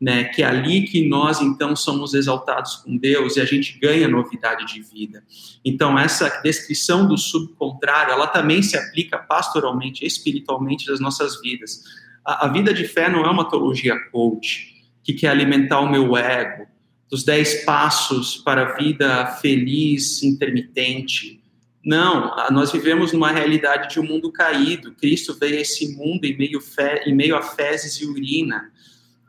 [0.00, 4.06] né, que é ali que nós então somos exaltados com Deus e a gente ganha
[4.06, 5.22] novidade de vida.
[5.64, 11.82] Então essa descrição do subcontrário, ela também se aplica pastoralmente, espiritualmente nas nossas vidas.
[12.24, 16.16] A, a vida de fé não é uma teologia coach que quer alimentar o meu
[16.16, 16.66] ego,
[17.08, 21.40] dos dez passos para a vida feliz, intermitente.
[21.84, 24.92] Não, nós vivemos numa realidade de um mundo caído.
[24.92, 28.72] Cristo veio a esse mundo em meio, fe, em meio a fezes e urina.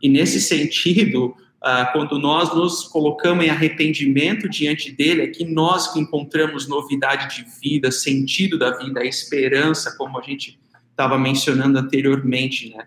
[0.01, 5.91] E nesse sentido, uh, quando nós nos colocamos em arrependimento diante dele, é que nós
[5.91, 10.59] que encontramos novidade de vida, sentido da vida, esperança, como a gente
[10.91, 12.85] estava mencionando anteriormente, né?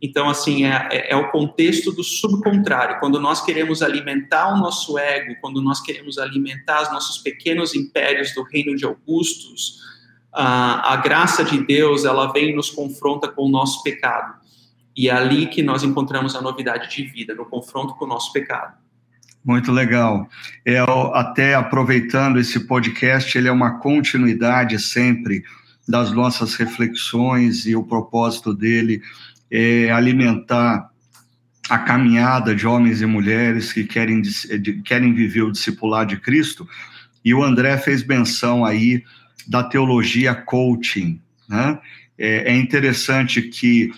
[0.00, 3.00] Então, assim, é, é, é, o contexto do subcontrário.
[3.00, 8.32] Quando nós queremos alimentar o nosso ego, quando nós queremos alimentar os nossos pequenos impérios
[8.32, 9.80] do reino de Augustus,
[10.32, 14.38] a, a graça de Deus, ela vem e nos confronta com o nosso pecado.
[14.98, 18.32] E é ali que nós encontramos a novidade de vida, no confronto com o nosso
[18.32, 18.74] pecado.
[19.44, 20.28] Muito legal.
[20.66, 20.78] É,
[21.14, 25.44] até aproveitando esse podcast, ele é uma continuidade sempre
[25.86, 29.00] das nossas reflexões e o propósito dele
[29.48, 30.90] é, alimentar
[31.70, 34.20] a caminhada de homens e mulheres que querem,
[34.84, 36.68] querem viver o discipulado de Cristo.
[37.24, 39.04] E o André fez menção aí
[39.46, 41.20] da teologia coaching.
[41.48, 41.78] Né?
[42.18, 43.92] É, é interessante que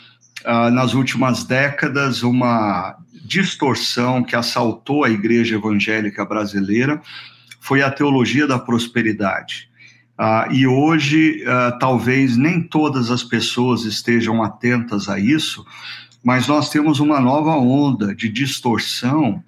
[0.44, 7.00] ah, nas últimas décadas uma distorção que assaltou a igreja evangélica brasileira
[7.60, 9.68] foi a teologia da prosperidade.
[10.18, 15.64] Uh, e hoje, uh, talvez nem todas as pessoas estejam atentas a isso,
[16.22, 19.42] mas nós temos uma nova onda de distorção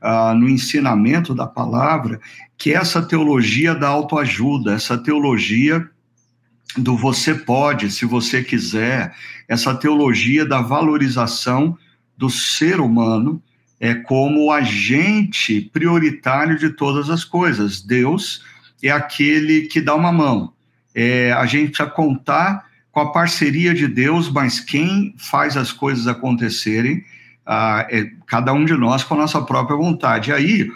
[0.00, 2.20] uh, no ensinamento da palavra,
[2.56, 5.90] que é essa teologia da autoajuda, essa teologia
[6.76, 9.14] do você pode, se você quiser,
[9.48, 11.76] essa teologia da valorização
[12.16, 13.42] do ser humano
[13.78, 17.82] é como agente prioritário de todas as coisas.
[17.82, 18.44] Deus
[18.82, 20.52] é aquele que dá uma mão.
[20.94, 26.06] É, a gente precisa contar com a parceria de Deus, mas quem faz as coisas
[26.06, 27.02] acontecerem
[27.44, 30.32] ah, é cada um de nós com a nossa própria vontade.
[30.32, 30.70] Aí,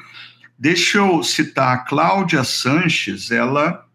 [0.59, 3.86] deixa eu citar a Cláudia Sanches, ela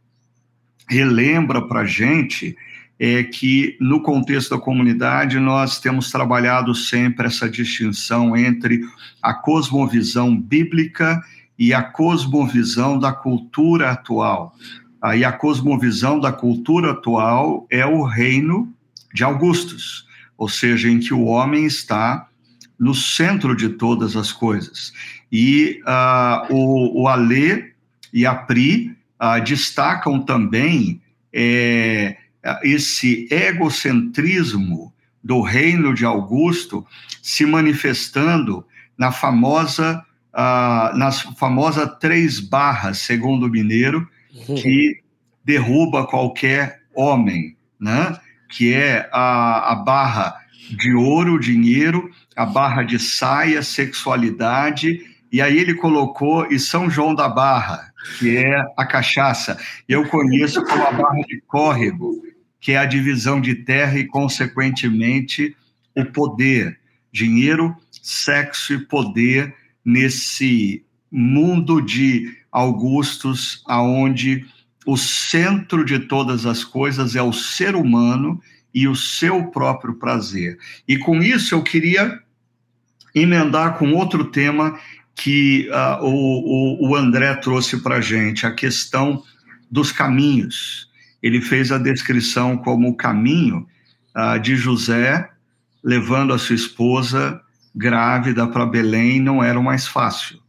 [0.91, 2.55] relembra para a gente
[2.99, 8.81] é que no contexto da comunidade nós temos trabalhado sempre essa distinção entre
[9.21, 11.23] a cosmovisão bíblica
[11.57, 14.53] e a cosmovisão da cultura atual.
[15.01, 18.71] Aí a cosmovisão da cultura atual é o reino
[19.13, 20.05] de Augustus,
[20.37, 22.27] ou seja, em que o homem está
[22.77, 24.93] no centro de todas as coisas.
[25.31, 27.71] E uh, o, o Alê
[28.13, 31.01] e a Pri uh, destacam também
[31.33, 32.17] é,
[32.63, 34.93] esse egocentrismo
[35.23, 36.85] do reino de Augusto
[37.21, 38.65] se manifestando
[38.97, 40.03] na famosa
[40.33, 44.55] ah, nas famosas três barras, segundo o mineiro, uhum.
[44.55, 45.01] que
[45.43, 48.17] derruba qualquer homem, né?
[48.49, 50.35] que é a, a barra
[50.69, 55.01] de ouro, dinheiro, a barra de saia, sexualidade,
[55.31, 59.57] e aí ele colocou e São João da Barra, que é a cachaça.
[59.87, 62.21] Eu conheço como a barra de córrego,
[62.59, 65.55] que é a divisão de terra e, consequentemente,
[65.95, 66.79] o poder.
[67.13, 74.45] Dinheiro, sexo e poder nesse mundo de Augustos, aonde
[74.85, 78.41] o centro de todas as coisas é o ser humano
[78.73, 80.57] e o seu próprio prazer.
[80.87, 82.19] E com isso eu queria
[83.13, 84.79] emendar com outro tema
[85.15, 89.23] que uh, o, o, André trouxe para a gente, a questão
[89.69, 90.89] dos caminhos.
[91.21, 93.67] Ele fez a descrição como o caminho
[94.15, 95.29] uh, de José
[95.83, 97.41] levando a sua esposa
[97.75, 100.39] grávida para Belém não era o mais fácil,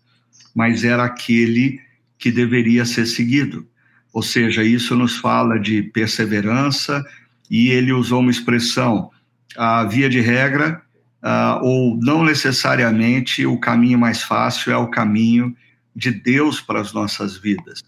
[0.55, 1.81] mas era aquele
[2.19, 3.67] que deveria ser seguido.
[4.13, 7.05] Ou seja, isso nos fala de perseverança,
[7.51, 9.11] e ele usou uma expressão,
[9.57, 10.83] a via de regra,
[11.23, 15.57] uh, ou não necessariamente o caminho mais fácil é o caminho
[15.95, 17.83] de Deus para as nossas vidas.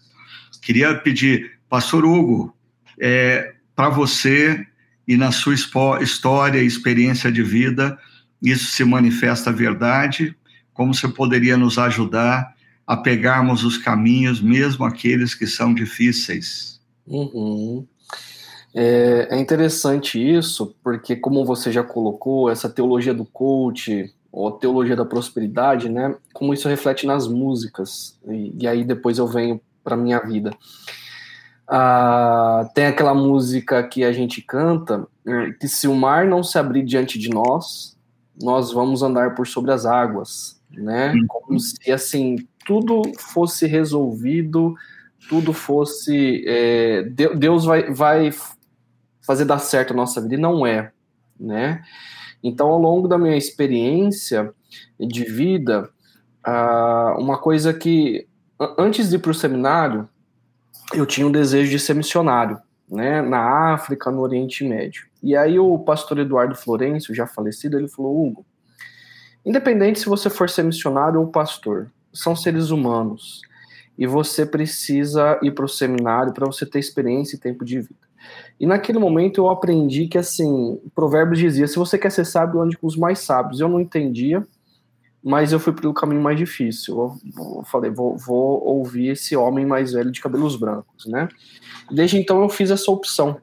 [0.61, 2.55] Queria pedir, Pastor Hugo,
[2.99, 4.65] é, para você
[5.07, 5.53] e na sua
[6.01, 7.99] história e experiência de vida,
[8.41, 10.35] isso se manifesta verdade,
[10.73, 12.55] como você poderia nos ajudar
[12.87, 16.79] a pegarmos os caminhos, mesmo aqueles que são difíceis.
[17.07, 17.87] Uhum.
[18.77, 24.97] É, é, interessante isso, porque como você já colocou, essa teologia do coach, ou teologia
[24.97, 29.95] da prosperidade, né, como isso reflete nas músicas, e, e aí depois eu venho para
[29.95, 30.51] minha vida.
[31.65, 36.59] Ah, tem aquela música que a gente canta, é, que se o mar não se
[36.59, 37.97] abrir diante de nós,
[38.41, 41.13] nós vamos andar por sobre as águas, né?
[41.13, 41.25] Uhum.
[41.27, 44.75] Como se assim tudo fosse resolvido,
[45.29, 48.31] tudo fosse é, Deus vai, vai
[49.25, 50.91] fazer dar certo a nossa vida e não é,
[51.39, 51.83] né?
[52.43, 54.53] Então, ao longo da minha experiência
[54.99, 55.89] de vida,
[57.17, 58.27] uma coisa que
[58.77, 60.07] antes de ir para o seminário,
[60.93, 65.07] eu tinha um desejo de ser missionário, né, na África, no Oriente Médio.
[65.23, 68.45] E aí o pastor Eduardo Florencio, já falecido, ele falou, Hugo,
[69.43, 73.41] independente se você for ser missionário ou pastor, são seres humanos,
[73.97, 78.04] e você precisa ir para o seminário para você ter experiência e tempo de vida.
[78.59, 82.77] E naquele momento eu aprendi que, assim, Provérbios dizia: se você quer ser sábio, ande
[82.77, 83.59] com os mais sábios.
[83.59, 84.45] Eu não entendia,
[85.23, 87.17] mas eu fui pelo caminho mais difícil.
[87.35, 91.27] Eu, falei: vou, vou, ouvir esse homem mais velho de cabelos brancos, né?
[91.91, 93.37] Desde então eu fiz essa opção.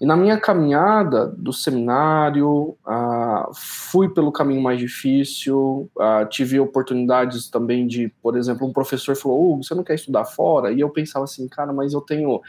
[0.00, 7.50] E na minha caminhada do seminário, ah, fui pelo caminho mais difícil, ah, tive oportunidades
[7.50, 10.72] também de, por exemplo, um professor falou: Hugo, você não quer estudar fora?
[10.72, 12.40] E eu pensava assim, cara, mas eu tenho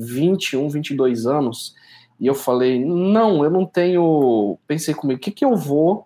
[0.00, 1.74] 21, 22 anos.
[2.18, 4.58] E eu falei: não, eu não tenho.
[4.66, 6.04] Pensei comigo, o que, que eu vou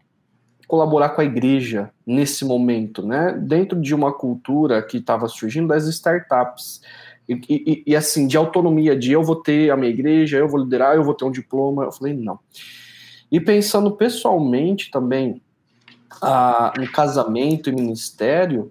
[0.66, 3.32] colaborar com a igreja nesse momento, né?
[3.32, 6.80] Dentro de uma cultura que estava surgindo das startups.
[7.28, 10.60] E, e, e, assim, de autonomia, de eu vou ter a minha igreja, eu vou
[10.60, 11.84] liderar, eu vou ter um diploma.
[11.84, 12.38] Eu falei, não.
[13.30, 15.40] E pensando pessoalmente também
[16.22, 18.70] ah, no casamento e ministério,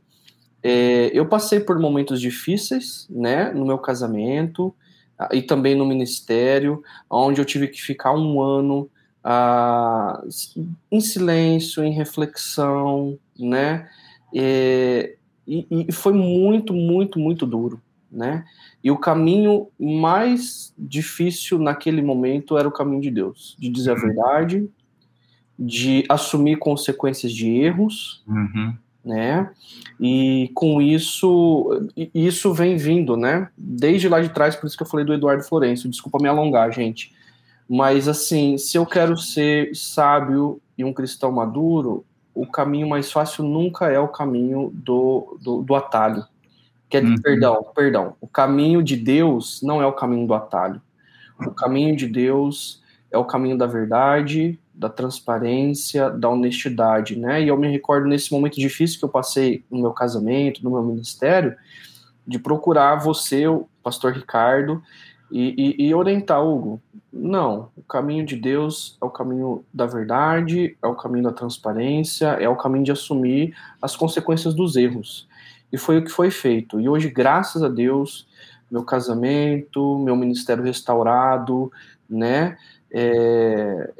[0.61, 4.73] é, eu passei por momentos difíceis, né, no meu casamento,
[5.31, 8.89] e também no ministério, onde eu tive que ficar um ano
[9.23, 10.21] ah,
[10.91, 13.87] em silêncio, em reflexão, né?
[14.33, 15.15] E,
[15.47, 18.43] e, foi muito, muito, muito duro, né?
[18.83, 23.93] E o caminho mais difícil naquele momento era o caminho de Deus, de dizer a
[23.93, 24.01] uhum.
[24.01, 24.69] verdade,
[25.57, 28.73] de assumir consequências de erros, uhum
[29.03, 29.49] né?
[29.99, 33.49] E com isso, isso vem vindo, né?
[33.57, 35.89] Desde lá de trás, por isso que eu falei do Eduardo Florencio.
[35.89, 37.13] Desculpa me alongar, gente.
[37.69, 43.43] Mas assim, se eu quero ser sábio e um cristão maduro, o caminho mais fácil
[43.43, 46.25] nunca é o caminho do, do, do atalho.
[46.89, 47.15] Quer uhum.
[47.21, 48.15] perdão, perdão.
[48.21, 50.81] O caminho de Deus não é o caminho do atalho.
[51.39, 52.81] O caminho de Deus
[53.11, 57.43] é o caminho da verdade, da transparência, da honestidade, né?
[57.43, 60.81] E eu me recordo nesse momento difícil que eu passei no meu casamento, no meu
[60.81, 61.55] ministério,
[62.25, 64.81] de procurar você, o pastor Ricardo,
[65.31, 66.81] e, e, e, orientar Hugo.
[67.11, 72.27] Não, o caminho de Deus é o caminho da verdade, é o caminho da transparência,
[72.39, 75.27] é o caminho de assumir as consequências dos erros.
[75.71, 76.79] E foi o que foi feito.
[76.79, 78.27] E hoje, graças a Deus,
[78.69, 81.71] meu casamento, meu ministério restaurado,
[82.09, 82.57] né?
[82.91, 83.91] É,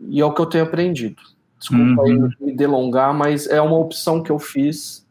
[0.00, 1.22] e é o que eu tenho aprendido.
[1.58, 2.30] Desculpa uhum.
[2.40, 5.06] me delongar, mas é uma opção que eu fiz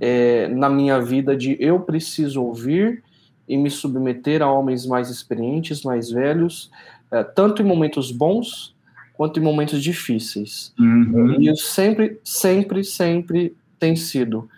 [0.00, 3.02] é, na minha vida de eu preciso ouvir
[3.48, 6.70] e me submeter a homens mais experientes, mais velhos,
[7.10, 8.74] é, tanto em momentos bons
[9.14, 10.72] quanto em momentos difíceis.
[10.78, 11.40] Uhum.
[11.40, 14.48] E eu sempre, sempre, sempre tem sido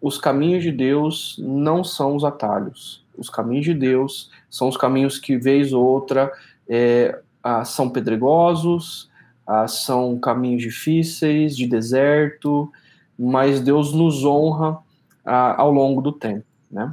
[0.00, 3.04] os caminhos de Deus não são os atalhos.
[3.16, 6.30] Os caminhos de Deus são os caminhos que, vez ou outra,
[6.68, 9.08] é, ah, são pedregosos,
[9.46, 12.72] ah, são caminhos difíceis, de deserto,
[13.16, 14.78] mas Deus nos honra
[15.24, 16.92] ah, ao longo do tempo, né?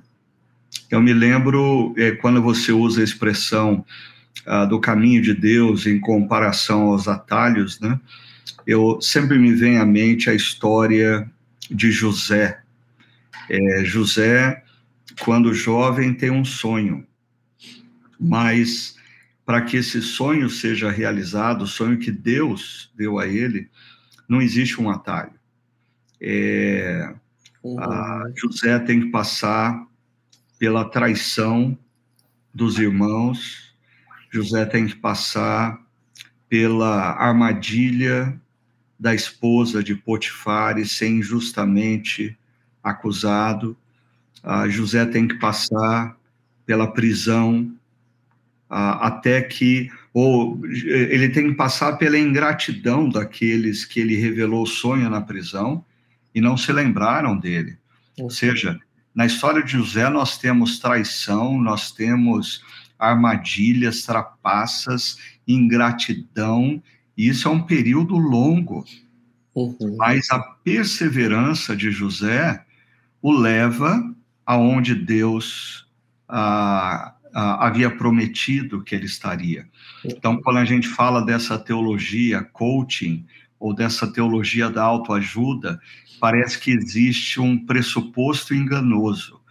[0.91, 3.83] Eu me lembro é, quando você usa a expressão
[4.45, 7.99] ah, do caminho de Deus em comparação aos atalhos, né?
[8.65, 11.27] Eu sempre me vem à mente a história
[11.69, 12.61] de José.
[13.49, 14.63] É, José,
[15.21, 17.03] quando jovem, tem um sonho,
[18.19, 18.95] mas
[19.45, 23.69] para que esse sonho seja realizado, o sonho que Deus deu a ele,
[24.27, 25.33] não existe um atalho.
[26.19, 27.13] É,
[27.61, 28.33] uhum.
[28.35, 29.85] José tem que passar
[30.57, 31.77] pela traição
[32.53, 33.75] dos irmãos,
[34.31, 35.79] José tem que passar
[36.47, 38.39] pela armadilha
[38.99, 42.37] da esposa de Potifar e ser injustamente
[42.81, 43.77] acusado.
[44.69, 46.17] José tem que passar
[46.65, 47.75] pela prisão
[48.73, 55.09] até que ou ele tem que passar pela ingratidão daqueles que ele revelou o sonho
[55.09, 55.83] na prisão
[56.33, 57.77] e não se lembraram dele.
[58.19, 58.79] Ou seja,
[59.13, 62.63] na história de José nós temos traição, nós temos
[62.97, 65.17] armadilhas, trapaças,
[65.47, 66.81] ingratidão,
[67.17, 68.85] e isso é um período longo.
[69.55, 69.95] Uhum.
[69.97, 72.63] Mas a perseverança de José
[73.21, 74.03] o leva
[74.45, 75.87] aonde Deus
[76.27, 79.67] ah, havia prometido que ele estaria.
[80.05, 83.25] Então, quando a gente fala dessa teologia coaching
[83.59, 85.79] ou dessa teologia da autoajuda,
[86.19, 89.41] parece que existe um pressuposto enganoso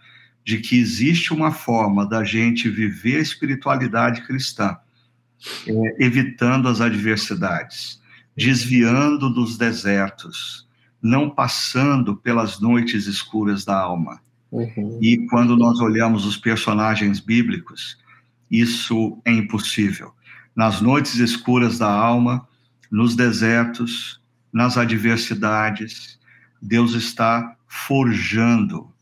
[0.45, 4.77] de que existe uma forma da gente viver a espiritualidade cristã,
[5.67, 8.01] é, evitando as adversidades,
[8.35, 10.67] desviando dos desertos,
[11.01, 14.21] não passando pelas noites escuras da alma.
[14.53, 14.99] Uhum.
[15.01, 17.97] E quando nós olhamos os personagens bíblicos,
[18.51, 20.13] isso é impossível.
[20.55, 22.47] Nas noites escuras da alma,
[22.91, 24.21] nos desertos,
[24.53, 26.19] nas adversidades,
[26.61, 28.93] Deus está forjando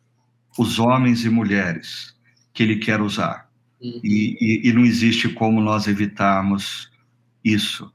[0.57, 2.15] os homens e mulheres
[2.53, 3.49] que Ele quer usar.
[3.81, 3.99] Uhum.
[4.01, 6.89] E, e, e não existe como nós evitarmos
[7.43, 7.91] isso.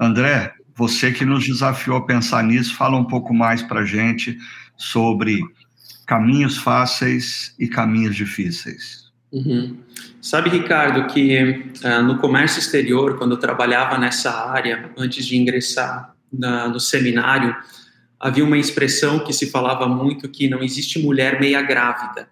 [0.00, 4.38] André, você que nos desafiou a pensar nisso, fala um pouco mais para a gente
[4.78, 5.42] sobre
[6.06, 9.06] caminhos fáceis e caminhos difíceis.
[9.32, 9.76] Uhum.
[10.22, 11.40] Sabe, Ricardo, que
[11.84, 17.54] uh, no comércio exterior, quando eu trabalhava nessa área, antes de ingressar na, no seminário,
[18.18, 22.28] havia uma expressão que se falava muito que não existe mulher meia grávida.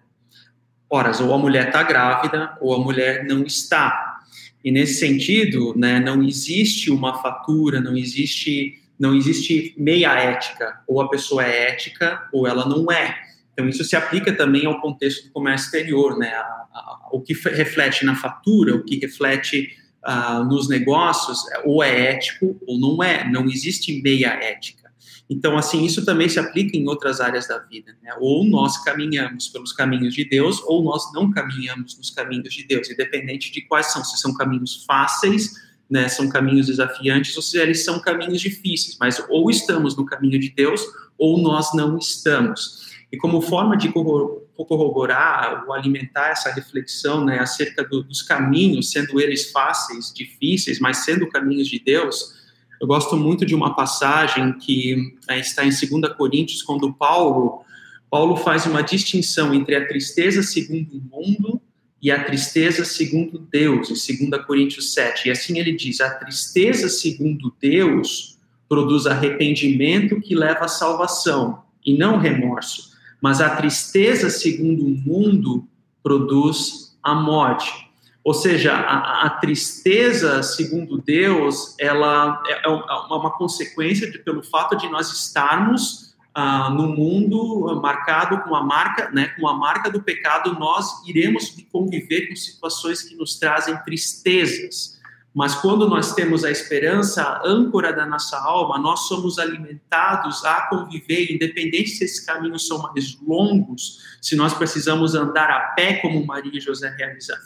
[0.89, 4.19] Ora, ou a mulher está grávida ou a mulher não está.
[4.63, 11.01] E nesse sentido, né, não existe uma fatura, não existe não existe meia ética, ou
[11.01, 13.24] a pessoa é ética ou ela não é.
[13.55, 16.27] Então, isso se aplica também ao contexto do comércio exterior, né?
[16.27, 19.69] A, a, o que reflete na fatura, o que reflete
[20.05, 23.25] uh, nos negócios, ou é ético ou não é.
[23.29, 24.91] Não existe meia ética.
[25.29, 28.11] Então, assim, isso também se aplica em outras áreas da vida, né?
[28.19, 32.89] Ou nós caminhamos pelos caminhos de Deus, ou nós não caminhamos nos caminhos de Deus,
[32.89, 35.53] independente de quais são, se são caminhos fáceis,
[35.89, 40.39] né, são caminhos desafiantes, ou se eles são caminhos difíceis, mas ou estamos no caminho
[40.39, 40.81] de Deus,
[41.17, 42.84] ou nós não estamos.
[43.11, 49.19] E como forma de corroborar ou alimentar essa reflexão né, acerca do, dos caminhos, sendo
[49.19, 52.33] eles fáceis, difíceis, mas sendo caminhos de Deus,
[52.81, 57.63] eu gosto muito de uma passagem que é, está em 2 Coríntios, quando Paulo,
[58.09, 61.61] Paulo faz uma distinção entre a tristeza segundo o mundo
[62.01, 65.27] e a tristeza segundo Deus, em 2 Coríntios 7.
[65.27, 68.37] E assim ele diz: a tristeza segundo Deus
[68.67, 75.67] produz arrependimento que leva à salvação, e não remorso mas a tristeza, segundo o mundo,
[76.03, 77.85] produz a morte.
[78.23, 84.75] Ou seja, a, a tristeza, segundo Deus, ela é, é uma consequência de, pelo fato
[84.75, 90.01] de nós estarmos ah, no mundo marcado com a marca, né, com a marca do
[90.01, 94.94] pecado, nós iremos conviver com situações que nos trazem tristezas.
[95.35, 100.69] Mas quando nós temos a esperança, a âncora da nossa alma, nós somos alimentados a
[100.69, 106.25] conviver, independente se esses caminhos são mais longos, se nós precisamos andar a pé, como
[106.25, 106.95] Maria e José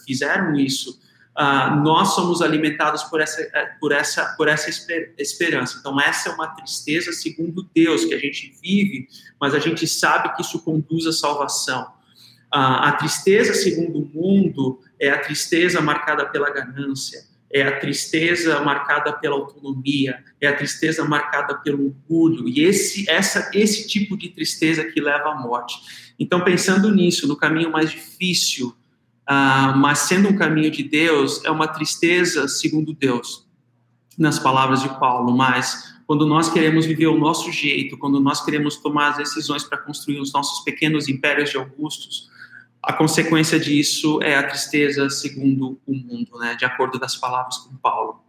[0.06, 1.02] fizeram isso,
[1.36, 4.70] uh, nós somos alimentados por essa, eh, por, essa, por essa
[5.18, 5.78] esperança.
[5.80, 9.08] Então, essa é uma tristeza segundo Deus que a gente vive,
[9.42, 11.86] mas a gente sabe que isso conduz à salvação.
[12.54, 18.60] Uh, a tristeza segundo o mundo é a tristeza marcada pela ganância é a tristeza
[18.62, 24.30] marcada pela autonomia, é a tristeza marcada pelo orgulho, e esse, essa, esse tipo de
[24.30, 25.76] tristeza que leva à morte.
[26.20, 28.68] Então, pensando nisso, no caminho mais difícil,
[29.30, 33.48] uh, mas sendo um caminho de Deus, é uma tristeza segundo Deus,
[34.18, 38.76] nas palavras de Paulo, mas quando nós queremos viver o nosso jeito, quando nós queremos
[38.76, 42.30] tomar as decisões para construir os nossos pequenos impérios de Augustos,
[42.82, 46.56] a consequência disso é a tristeza segundo o mundo, né?
[46.56, 48.24] De acordo das palavras com Paulo.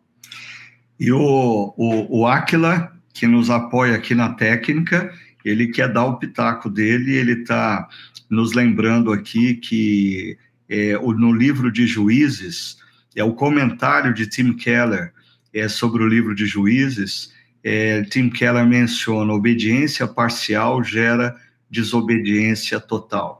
[0.99, 5.13] E o, o, o Aquila, que nos apoia aqui na técnica,
[5.45, 7.89] ele quer dar o pitaco dele, ele está
[8.29, 10.37] nos lembrando aqui que
[10.69, 12.77] é, no livro de Juízes,
[13.17, 15.13] é o comentário de Tim Keller
[15.53, 17.33] é, sobre o livro de Juízes,
[17.63, 21.37] é, Tim Keller menciona obediência parcial gera
[21.71, 23.40] desobediência total.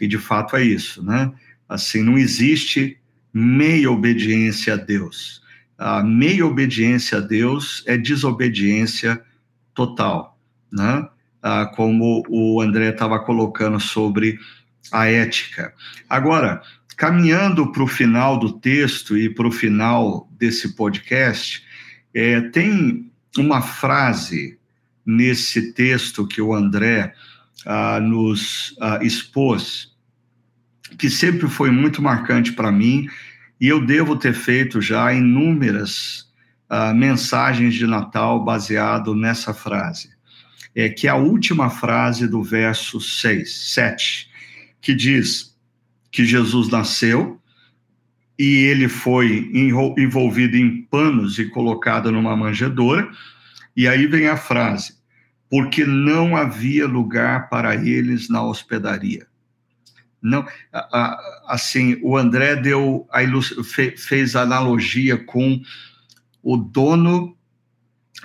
[0.00, 1.32] E de fato é isso, né?
[1.68, 2.98] Assim, não existe
[3.32, 5.42] meia obediência a Deus.
[5.76, 9.20] A meia obediência a Deus é desobediência
[9.74, 10.38] total,
[10.72, 11.06] né?
[11.42, 14.38] Ah, como o André estava colocando sobre
[14.90, 15.72] a ética.
[16.08, 16.62] Agora,
[16.96, 21.62] caminhando para o final do texto e para o final desse podcast,
[22.14, 24.58] é, tem uma frase
[25.04, 27.14] nesse texto que o André
[27.66, 29.94] ah, nos ah, expôs,
[30.96, 33.08] que sempre foi muito marcante para mim,
[33.60, 36.26] e eu devo ter feito já inúmeras
[36.70, 40.10] ah, mensagens de Natal baseado nessa frase,
[40.74, 44.28] é, que a última frase do verso 6, 7,
[44.80, 45.56] que diz
[46.12, 47.40] que Jesus nasceu
[48.38, 49.50] e ele foi
[49.96, 53.10] envolvido em panos e colocado numa manjedoura,
[53.74, 54.95] e aí vem a frase:
[55.50, 59.26] porque não havia lugar para eles na hospedaria.
[60.20, 60.44] Não,
[61.46, 63.20] assim, o André deu a
[63.96, 65.60] fez analogia com
[66.42, 67.36] o dono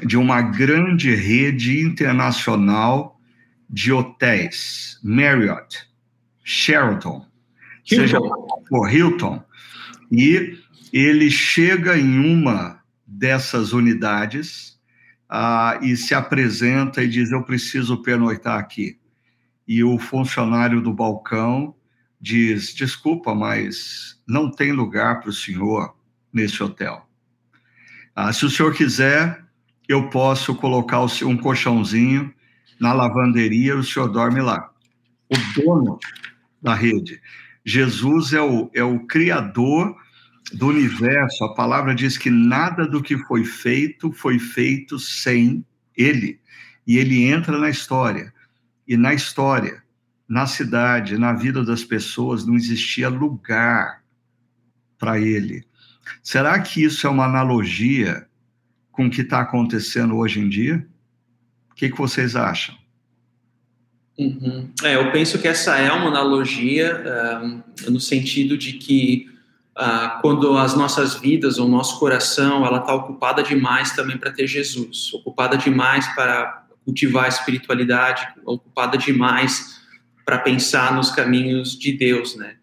[0.04, 3.20] de uma grande rede internacional
[3.70, 5.92] de hotéis, Marriott.
[6.44, 7.26] Sheraton,
[7.86, 7.86] Hilton.
[7.86, 8.20] seja
[8.68, 9.44] por Hilton,
[10.12, 10.58] e
[10.92, 14.71] ele chega em uma dessas unidades
[15.34, 19.00] ah, e se apresenta e diz: Eu preciso pernoitar aqui.
[19.66, 21.74] E o funcionário do balcão
[22.20, 25.96] diz: Desculpa, mas não tem lugar para o senhor
[26.34, 27.08] nesse hotel.
[28.14, 29.42] Ah, se o senhor quiser,
[29.88, 32.34] eu posso colocar um colchãozinho
[32.78, 34.70] na lavanderia, o senhor dorme lá.
[35.30, 35.98] O dono
[36.62, 37.22] da rede.
[37.64, 39.96] Jesus é o, é o criador
[40.54, 41.44] do universo.
[41.44, 46.40] A palavra diz que nada do que foi feito foi feito sem ele.
[46.86, 48.34] E ele entra na história.
[48.88, 49.84] E na história,
[50.28, 54.02] na cidade, na vida das pessoas, não existia lugar
[54.98, 55.64] para ele.
[56.22, 58.28] Será que isso é uma analogia
[58.92, 60.86] com o que está acontecendo hoje em dia?
[61.72, 62.76] O que, que vocês acham?
[64.18, 64.70] Uhum.
[64.84, 69.31] É, eu penso que essa é uma analogia uh, no sentido de que
[69.82, 74.46] uh, quando as nossas vidas, o nosso coração, ela está ocupada demais também para ter
[74.46, 79.82] Jesus, ocupada demais para cultivar a espiritualidade, ocupada demais
[80.24, 82.56] para pensar nos caminhos de Deus, né?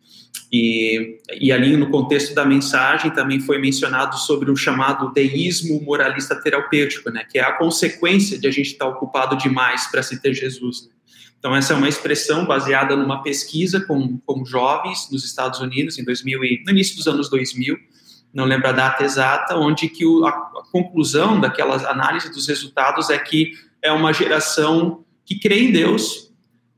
[0.50, 6.34] E, e ali no contexto da mensagem também foi mencionado sobre o chamado deísmo moralista
[6.34, 7.24] terapêutico, né?
[7.24, 10.86] Que é a consequência de a gente estar tá ocupado demais para se ter Jesus.
[10.86, 10.97] Né?
[11.38, 16.04] Então essa é uma expressão baseada numa pesquisa com, com jovens nos Estados Unidos em
[16.04, 17.76] 2000 e, no início dos anos 2000,
[18.34, 23.08] não lembro a data exata, onde que o, a, a conclusão daquela análise dos resultados
[23.10, 26.32] é que é uma geração que crê em Deus,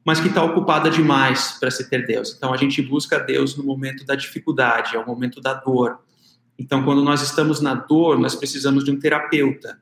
[0.05, 2.35] mas que está ocupada demais para se ter Deus.
[2.37, 5.99] Então a gente busca Deus no momento da dificuldade, é o momento da dor.
[6.59, 9.79] Então quando nós estamos na dor, nós precisamos de um terapeuta.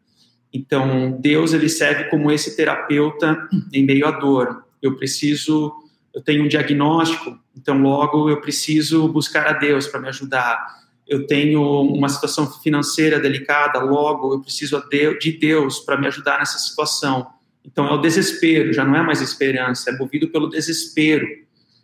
[0.52, 4.64] Então Deus ele serve como esse terapeuta em meio à dor.
[4.82, 5.72] Eu preciso,
[6.14, 10.78] eu tenho um diagnóstico, então logo eu preciso buscar a Deus para me ajudar.
[11.06, 14.82] Eu tenho uma situação financeira delicada, logo eu preciso
[15.20, 17.26] de Deus para me ajudar nessa situação
[17.70, 21.26] então é o desespero, já não é mais esperança, é movido pelo desespero.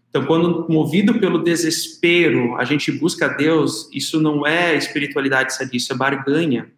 [0.08, 5.92] Então, quando movido pelo desespero, a gente busca Deus, isso não é espiritualidade sadia, isso
[5.92, 6.72] é barganha,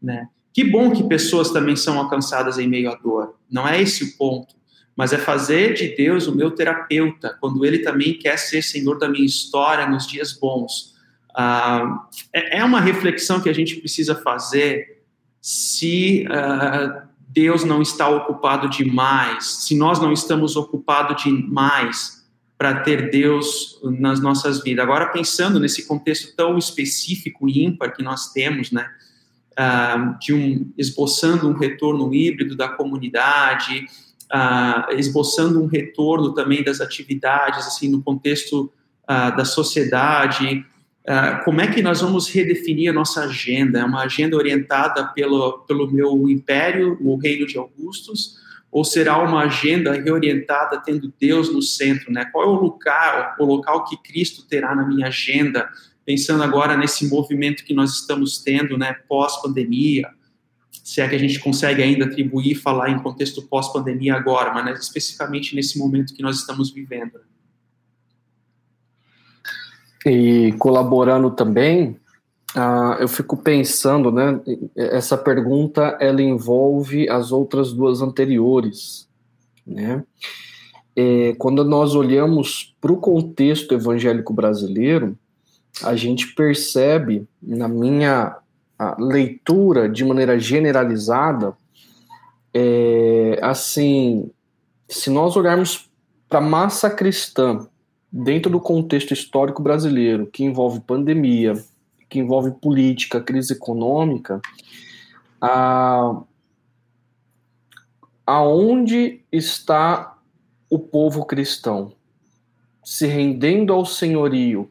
[0.00, 0.28] né?
[0.52, 3.34] Que bom que pessoas também são alcançadas em meio à dor.
[3.50, 4.54] Não é esse o ponto,
[4.96, 9.08] mas é fazer de Deus o meu terapeuta, quando Ele também quer ser Senhor da
[9.08, 10.94] minha história nos dias bons.
[11.34, 15.02] Ah, é, é uma reflexão que a gente precisa fazer
[15.40, 22.22] se ah, Deus não está ocupado demais, se nós não estamos ocupados demais
[22.58, 24.84] para ter Deus nas nossas vidas.
[24.84, 28.88] Agora, pensando nesse contexto tão específico e ímpar que nós temos, né,
[29.58, 33.86] uh, de um, esboçando um retorno híbrido da comunidade,
[34.32, 38.72] uh, esboçando um retorno também das atividades, assim, no contexto
[39.04, 40.64] uh, da sociedade,
[41.44, 43.80] como é que nós vamos redefinir a nossa agenda?
[43.80, 48.36] É uma agenda orientada pelo, pelo meu império, o reino de Augustus,
[48.70, 52.12] ou será uma agenda reorientada tendo Deus no centro?
[52.12, 52.24] Né?
[52.26, 55.68] Qual é o lugar, o local que Cristo terá na minha agenda?
[56.06, 60.08] Pensando agora nesse movimento que nós estamos tendo, né, pós-pandemia,
[60.82, 64.72] se é que a gente consegue ainda atribuir falar em contexto pós-pandemia agora, mas né,
[64.72, 67.20] especificamente nesse momento que nós estamos vivendo.
[70.04, 71.96] E colaborando também,
[72.56, 74.40] uh, eu fico pensando, né?
[74.74, 79.08] Essa pergunta ela envolve as outras duas anteriores,
[79.64, 80.02] né?
[80.94, 85.16] É, quando nós olhamos para o contexto evangélico brasileiro,
[85.82, 88.36] a gente percebe, na minha
[88.98, 91.54] leitura de maneira generalizada,
[92.54, 94.30] é, assim,
[94.88, 95.90] se nós olharmos
[96.28, 97.66] para a massa cristã
[98.10, 101.54] dentro do contexto histórico brasileiro, que envolve pandemia,
[102.08, 104.40] que envolve política, crise econômica,
[105.40, 106.20] a,
[108.26, 110.18] aonde está
[110.68, 111.92] o povo cristão?
[112.84, 114.70] Se rendendo ao senhorio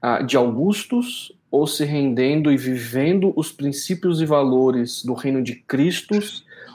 [0.00, 5.54] a, de Augustus ou se rendendo e vivendo os princípios e valores do reino de
[5.54, 6.18] Cristo,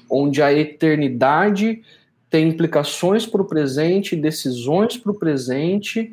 [0.10, 1.82] onde a eternidade
[2.30, 6.12] tem implicações para o presente, decisões para o presente,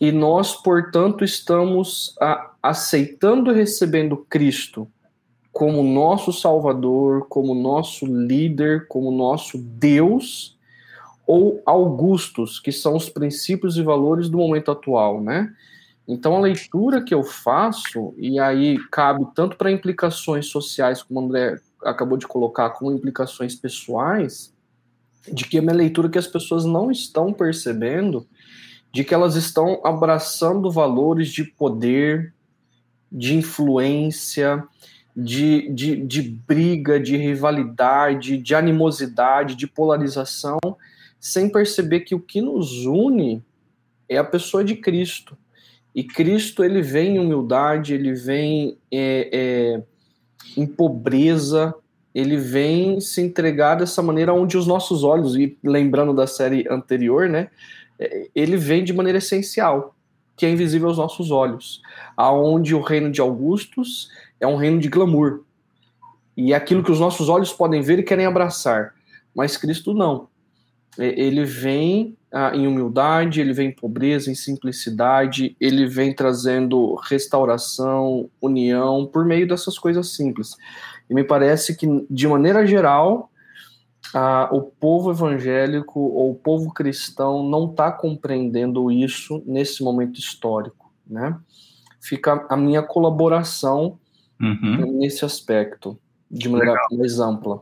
[0.00, 4.88] e nós, portanto, estamos a, aceitando e recebendo Cristo
[5.52, 10.56] como nosso Salvador, como nosso líder, como nosso Deus,
[11.26, 15.52] ou Augustos, que são os princípios e valores do momento atual, né?
[16.06, 21.24] Então a leitura que eu faço, e aí cabe tanto para implicações sociais, como o
[21.24, 24.52] André acabou de colocar, como implicações pessoais,
[25.32, 28.26] de que é uma leitura que as pessoas não estão percebendo
[28.92, 32.34] de que elas estão abraçando valores de poder,
[33.10, 34.62] de influência,
[35.16, 40.58] de, de, de briga, de rivalidade, de animosidade, de polarização,
[41.18, 43.42] sem perceber que o que nos une
[44.08, 45.38] é a pessoa de Cristo.
[45.94, 49.82] E Cristo ele vem em humildade, ele vem é, é,
[50.56, 51.74] em pobreza,
[52.14, 57.28] ele vem se entregar dessa maneira onde os nossos olhos, e lembrando da série anterior,
[57.28, 57.48] né,
[57.98, 59.94] é, ele vem de maneira essencial,
[60.36, 61.82] que é invisível aos nossos olhos,
[62.16, 65.42] aonde o reino de Augustus é um reino de glamour,
[66.34, 68.94] e é aquilo que os nossos olhos podem ver e querem abraçar,
[69.34, 70.28] mas Cristo não.
[70.98, 78.30] Ele vem ah, em humildade, ele vem em pobreza, em simplicidade, ele vem trazendo restauração,
[78.40, 80.56] união, por meio dessas coisas simples.
[81.10, 83.30] E me parece que, de maneira geral,
[84.14, 90.90] ah, o povo evangélico ou o povo cristão não está compreendendo isso nesse momento histórico,
[91.06, 91.38] né?
[92.00, 93.98] Fica a minha colaboração
[94.40, 94.98] uhum.
[94.98, 95.98] nesse aspecto,
[96.30, 96.98] de maneira Legal.
[96.98, 97.60] mais ampla.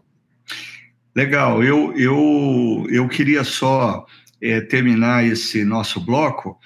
[1.14, 4.06] Legal, eu, eu, eu queria só
[4.42, 6.58] é, terminar esse nosso bloco,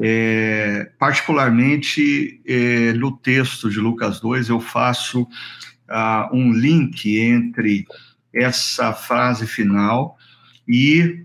[0.00, 7.84] é, particularmente é, no texto de Lucas 2, eu faço uh, um link entre
[8.32, 10.16] essa frase final
[10.66, 11.24] e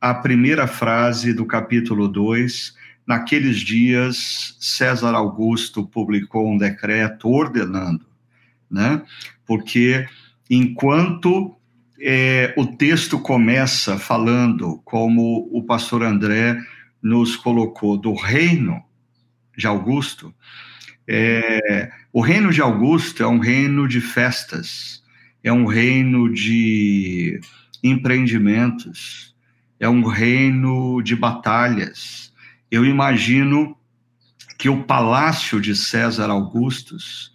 [0.00, 2.74] a primeira frase do capítulo 2.
[3.06, 8.06] Naqueles dias, César Augusto publicou um decreto ordenando,
[8.70, 9.02] né?
[9.46, 10.06] Porque
[10.48, 11.57] enquanto
[12.00, 16.58] é, o texto começa falando, como o pastor André
[17.02, 18.82] nos colocou, do reino
[19.56, 20.34] de Augusto.
[21.06, 25.02] É, o reino de Augusto é um reino de festas,
[25.42, 27.40] é um reino de
[27.82, 29.34] empreendimentos,
[29.80, 32.32] é um reino de batalhas.
[32.70, 33.76] Eu imagino
[34.58, 37.32] que o palácio de César Augustus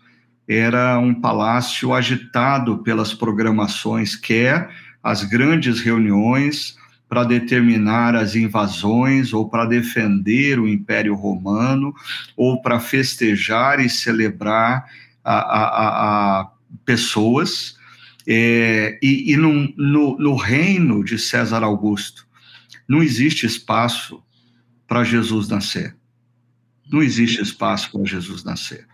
[0.47, 4.69] era um palácio agitado pelas programações, quer
[5.01, 6.77] as grandes reuniões
[7.07, 11.93] para determinar as invasões ou para defender o Império Romano
[12.35, 14.85] ou para festejar e celebrar
[15.23, 16.51] a, a, a
[16.83, 17.77] pessoas.
[18.25, 22.25] É, e, e no, no, no reino de César Augusto
[22.87, 24.23] não existe espaço
[24.87, 25.95] para Jesus nascer.
[26.91, 28.87] Não existe espaço para Jesus nascer.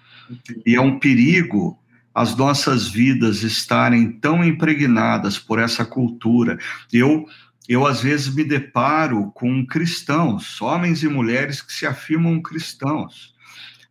[0.65, 1.79] E é um perigo
[2.13, 6.57] as nossas vidas estarem tão impregnadas por essa cultura.
[6.91, 7.25] Eu,
[7.67, 13.33] eu às vezes me deparo com cristãos, homens e mulheres que se afirmam cristãos,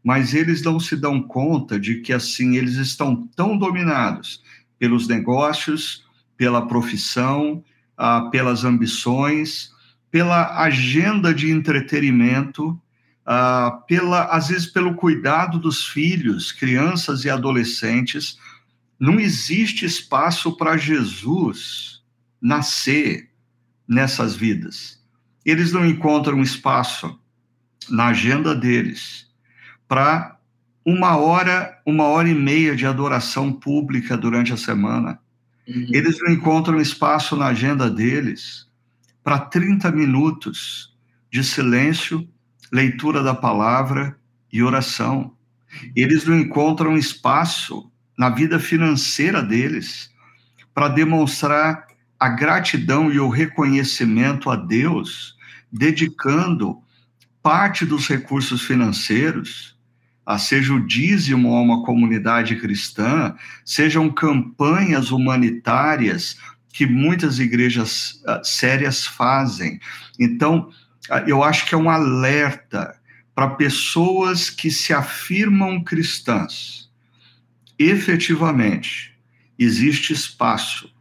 [0.05, 4.43] mas eles não se dão conta de que assim eles estão tão dominados
[4.79, 6.05] pelos negócios,
[6.37, 7.65] pela profissão,
[7.97, 9.73] ah, pelas ambições,
[10.11, 12.81] pela agenda de entretenimento
[13.29, 18.39] uh, pela, às vezes pelo cuidado dos filhos, crianças e adolescentes,
[18.99, 22.03] não existe espaço para Jesus
[22.41, 23.31] nascer
[23.87, 24.99] nessas vidas.
[25.45, 27.19] Eles não encontram espaço
[27.89, 29.27] na agenda deles
[29.87, 30.37] para
[30.85, 35.19] uma hora, uma hora e meia de adoração pública durante a semana.
[35.67, 35.87] Uhum.
[35.93, 38.67] Eles não encontram espaço na agenda deles
[39.23, 40.97] para 30 minutos
[41.31, 42.27] de silêncio
[42.73, 44.19] leitura da palavra
[44.53, 45.33] e oração.
[45.95, 50.11] Eles não encontram espaço na vida financeira deles
[50.75, 51.87] para demonstrar
[52.19, 55.37] a gratidão e o reconhecimento a Deus,
[55.71, 56.79] dedicando
[57.43, 59.77] parte dos recursos financeiros,
[60.27, 66.37] a seja o dízimo a uma comunidade cristã, sejam campanhas humanitárias
[66.73, 69.81] que muitas igrejas uh, sérias fazem.
[70.19, 70.71] Então,
[71.27, 72.99] eu acho que é um alerta
[73.35, 76.91] para pessoas que se afirmam cristãs.
[77.79, 79.15] Efetivamente,
[79.59, 80.93] existe espaço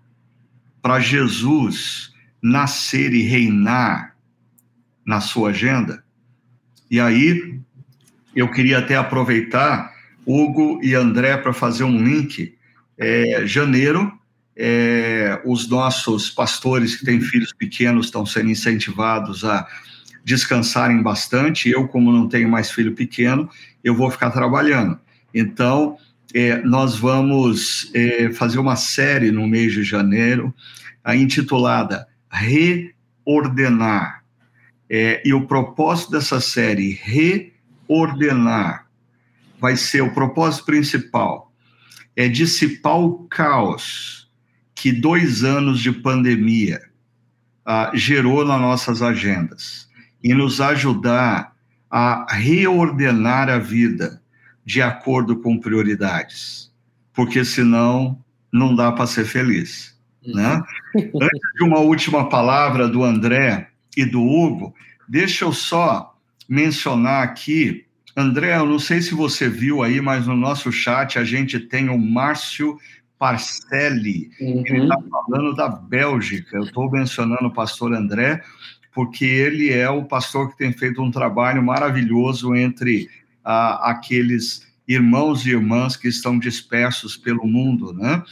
[0.82, 4.16] para Jesus nascer e reinar
[5.06, 6.04] na sua agenda.
[6.90, 7.60] E aí,
[8.36, 9.92] eu queria até aproveitar
[10.26, 12.56] Hugo e André para fazer um link.
[12.98, 14.12] É, janeiro,
[14.56, 19.68] é, os nossos pastores que têm filhos pequenos estão sendo incentivados a
[20.28, 21.70] descansarem bastante.
[21.70, 23.50] Eu, como não tenho mais filho pequeno,
[23.82, 25.00] eu vou ficar trabalhando.
[25.34, 25.98] Então,
[26.34, 30.54] é, nós vamos é, fazer uma série no mês de janeiro,
[31.02, 32.06] a intitulada
[33.26, 34.26] Reordenar.
[34.90, 37.00] É, e o propósito dessa série,
[37.88, 38.86] reordenar,
[39.60, 41.54] vai ser o propósito principal,
[42.16, 44.30] é dissipar o caos
[44.76, 46.82] que dois anos de pandemia
[47.66, 49.87] ah, gerou nas nossas agendas
[50.24, 51.54] e nos ajudar
[51.90, 54.22] a reordenar a vida
[54.66, 56.72] de acordo com prioridades,
[57.14, 58.20] porque senão
[58.52, 59.98] não dá para ser feliz.
[60.26, 60.62] Né?
[60.94, 61.12] Uhum.
[61.22, 64.76] Antes de uma última palavra do André e do Hugo,
[65.08, 66.18] deixa eu só
[66.50, 71.24] mencionar aqui, André, eu não sei se você viu aí, mas no nosso chat a
[71.24, 72.78] gente tem o Márcio
[73.18, 74.64] Parcelli, uhum.
[74.66, 76.58] ele está falando da Bélgica.
[76.58, 78.44] Eu estou mencionando o pastor André,
[78.98, 83.08] porque ele é o pastor que tem feito um trabalho maravilhoso entre
[83.46, 88.24] ah, aqueles irmãos e irmãs que estão dispersos pelo mundo, né?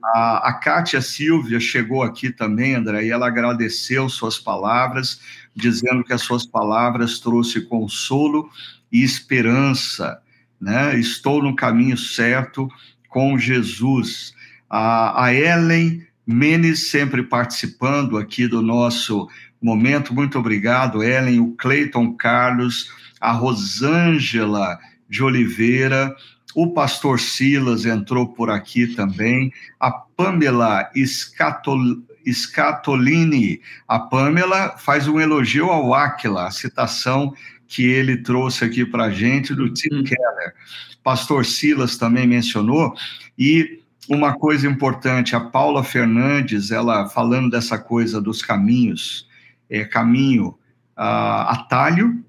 [0.00, 5.20] A, a Kátia Silvia chegou aqui também, André, e ela agradeceu suas palavras,
[5.56, 8.48] dizendo que as suas palavras trouxe consolo
[8.92, 10.22] e esperança,
[10.60, 10.96] né?
[10.96, 12.68] Estou no caminho certo
[13.08, 14.32] com Jesus.
[14.70, 19.28] A, a Ellen Menes sempre participando aqui do nosso
[19.64, 20.14] momento.
[20.14, 22.90] Muito obrigado, Ellen, o Cleiton Carlos,
[23.20, 26.14] a Rosângela de Oliveira,
[26.54, 31.78] o pastor Silas entrou por aqui também, a Pamela Escatol,
[32.30, 33.60] Scatolini.
[33.88, 37.34] A Pamela faz um elogio ao Aquila, a citação
[37.66, 40.04] que ele trouxe aqui para a gente do Tim uhum.
[40.04, 40.54] Keller.
[41.02, 42.94] Pastor Silas também mencionou,
[43.38, 49.26] e uma coisa importante, a Paula Fernandes, ela falando dessa coisa dos caminhos,
[49.72, 50.48] é, caminho,
[50.98, 52.22] uh, atalho,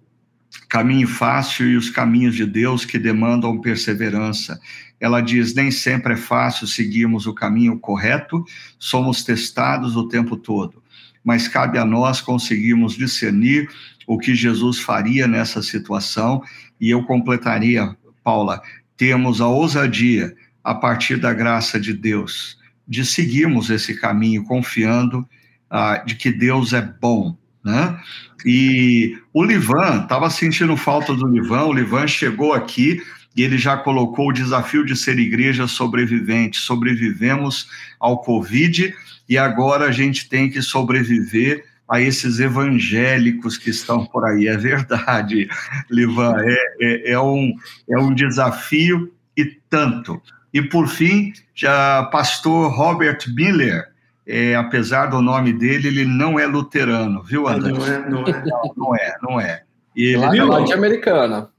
[0.70, 4.58] caminho fácil e os caminhos de Deus que demandam perseverança.
[4.98, 8.46] Ela diz: nem sempre é fácil seguirmos o caminho correto,
[8.80, 10.82] somos testados o tempo todo,
[11.22, 13.70] mas cabe a nós conseguirmos discernir
[14.08, 16.42] o que Jesus faria nessa situação.
[16.80, 18.62] E eu completaria, Paula,
[18.96, 20.34] temos a ousadia,
[20.64, 25.28] a partir da graça de Deus, de seguirmos esse caminho confiando
[25.74, 28.00] ah, de que Deus é bom, né?
[28.46, 33.02] E o Livan, estava sentindo falta do Livan, o Livan chegou aqui
[33.36, 36.60] e ele já colocou o desafio de ser igreja sobrevivente.
[36.60, 37.68] Sobrevivemos
[38.00, 38.94] ao Covid
[39.28, 44.48] e agora a gente tem que sobreviver a esses evangélicos que estão por aí.
[44.48, 45.50] É verdade,
[45.90, 47.56] Livan, é, é, é um,
[47.90, 50.22] é um desafio e tanto.
[50.54, 53.93] E por fim, já pastor Robert Miller,
[54.26, 57.72] é, apesar do nome dele, ele não é luterano, viu, André?
[57.72, 58.44] Não é, não é.
[58.46, 59.64] Não, não é, não é.
[59.96, 60.48] E ele, lá, viu?
[60.48, 61.50] lá de Americana.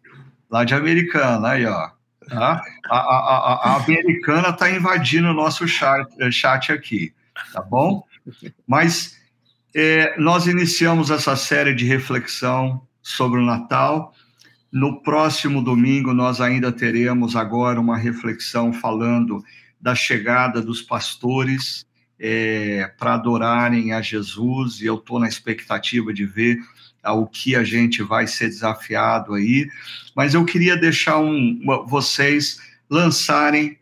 [0.50, 1.90] Lá de Americana, aí, ó.
[2.28, 2.62] Tá?
[2.88, 7.12] A, a, a, a americana está invadindo o nosso chat, chat aqui,
[7.52, 8.02] tá bom?
[8.66, 9.18] Mas
[9.74, 14.14] é, nós iniciamos essa série de reflexão sobre o Natal.
[14.72, 19.44] No próximo domingo, nós ainda teremos agora uma reflexão falando
[19.78, 21.86] da chegada dos pastores
[22.18, 26.58] é, para adorarem a Jesus, e eu estou na expectativa de ver
[27.12, 29.68] o que a gente vai ser desafiado aí.
[30.14, 32.58] Mas eu queria deixar um, vocês
[32.88, 33.78] lançarem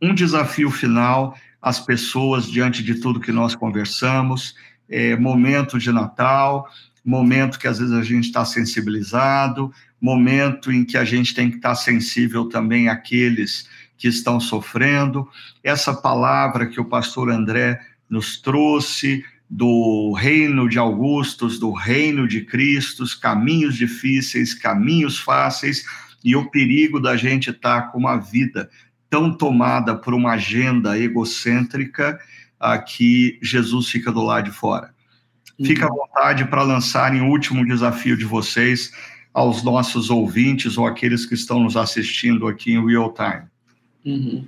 [0.00, 4.54] um desafio final às pessoas diante de tudo que nós conversamos.
[4.88, 6.68] É, momento de Natal,
[7.04, 11.56] momento que às vezes a gente está sensibilizado, momento em que a gente tem que
[11.56, 15.28] estar tá sensível também àqueles que estão sofrendo.
[15.62, 22.42] Essa palavra que o pastor André nos trouxe do reino de Augustos, do reino de
[22.44, 25.84] Cristos, caminhos difíceis, caminhos fáceis
[26.24, 28.68] e o perigo da gente estar tá com uma vida
[29.08, 32.18] tão tomada por uma agenda egocêntrica
[32.58, 34.94] a que Jesus fica do lado de fora.
[35.64, 38.92] Fica à vontade para lançarem o último desafio de vocês
[39.32, 43.44] aos nossos ouvintes ou aqueles que estão nos assistindo aqui em real time.
[44.06, 44.46] Uhum.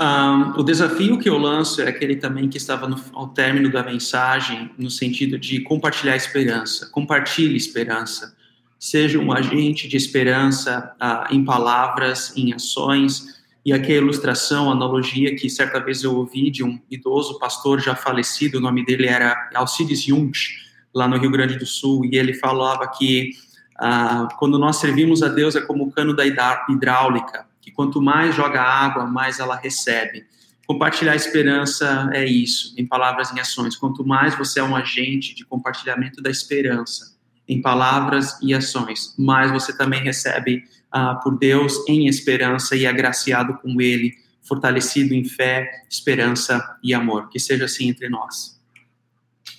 [0.00, 3.82] Um, o desafio que eu lanço é aquele também que estava no, ao término da
[3.82, 6.88] mensagem, no sentido de compartilhar esperança.
[6.90, 8.34] Compartilhe esperança.
[8.78, 13.36] Seja um agente de esperança uh, em palavras, em ações.
[13.64, 17.80] E aqui a ilustração, a analogia que certa vez eu ouvi de um idoso pastor
[17.80, 22.16] já falecido, o nome dele era Alcides Junch, lá no Rio Grande do Sul, e
[22.16, 23.32] ele falava que
[23.78, 28.32] uh, quando nós servimos a Deus é como o cano da hidráulica que quanto mais
[28.32, 30.24] joga água, mais ela recebe.
[30.68, 33.76] Compartilhar a esperança é isso, em palavras e em ações.
[33.76, 37.16] Quanto mais você é um agente de compartilhamento da esperança,
[37.48, 40.62] em palavras e ações, mais você também recebe
[40.94, 46.94] uh, por Deus em esperança e é agraciado com Ele, fortalecido em fé, esperança e
[46.94, 47.28] amor.
[47.30, 48.60] Que seja assim entre nós.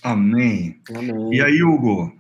[0.02, 0.80] Amém.
[0.96, 1.34] Amém.
[1.34, 2.14] E aí, Hugo?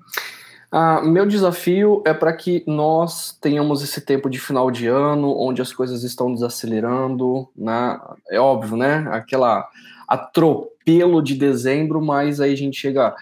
[0.79, 5.59] Ah, meu desafio é para que nós tenhamos esse tempo de final de ano, onde
[5.59, 7.99] as coisas estão desacelerando, né?
[8.29, 9.07] É óbvio, né?
[9.09, 9.67] Aquela
[10.07, 13.15] atropelo de dezembro, mas aí a gente chega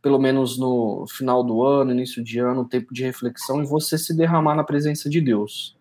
[0.00, 4.16] pelo menos no final do ano, início de ano, tempo de reflexão e você se
[4.16, 5.76] derramar na presença de Deus.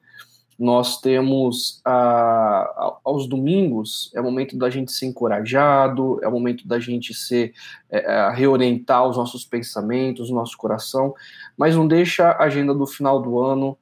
[0.57, 6.67] Nós temos ah, aos domingos, é o momento da gente ser encorajado, é o momento
[6.67, 7.53] da gente ser
[7.89, 11.13] é, reorientar os nossos pensamentos, o nosso coração,
[11.57, 13.77] mas não deixa a agenda do final do ano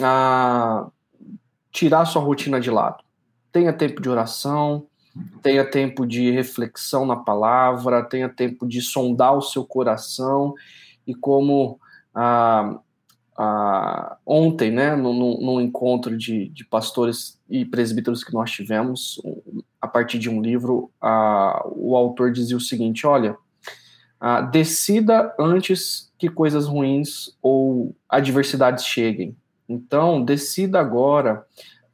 [0.00, 0.88] ah,
[1.70, 3.04] tirar sua rotina de lado.
[3.52, 4.86] Tenha tempo de oração,
[5.42, 10.54] tenha tempo de reflexão na palavra, tenha tempo de sondar o seu coração
[11.06, 11.80] e como
[12.14, 12.78] ah,
[13.40, 19.22] ah, ontem, né, num, encontro de, de, pastores e presbíteros que nós tivemos,
[19.80, 23.36] a partir de um livro, ah, o autor dizia o seguinte: olha,
[24.20, 29.36] ah, decida antes que coisas ruins ou adversidades cheguem.
[29.68, 31.46] Então, decida agora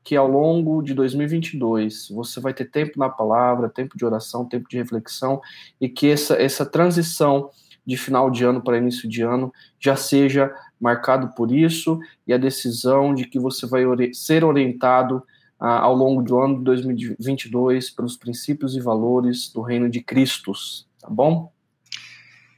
[0.03, 4.67] que ao longo de 2022 você vai ter tempo na palavra, tempo de oração, tempo
[4.67, 5.43] de reflexão
[5.79, 7.51] e que essa, essa transição
[7.87, 10.55] de final de ano para início de ano já seja
[10.85, 15.23] marcado por isso e a decisão de que você vai ser orientado
[15.59, 20.53] ah, ao longo do ano de 2022 pelos princípios e valores do reino de Cristo,
[21.01, 21.51] tá bom?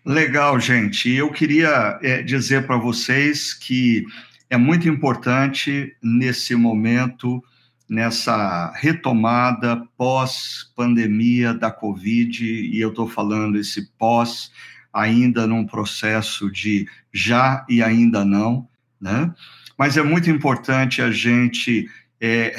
[0.04, 1.08] Legal, gente.
[1.12, 4.04] Eu queria é, dizer para vocês que
[4.50, 7.42] é muito importante nesse momento,
[7.88, 14.50] nessa retomada pós-pandemia da Covid, e eu estou falando esse pós
[14.96, 18.66] ainda num processo de já e ainda não,
[18.98, 19.32] né?
[19.78, 21.86] Mas é muito importante a gente
[22.18, 22.54] é,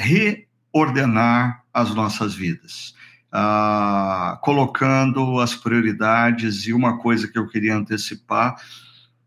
[0.72, 2.94] reordenar as nossas vidas,
[3.32, 6.64] ah, colocando as prioridades.
[6.68, 8.54] E uma coisa que eu queria antecipar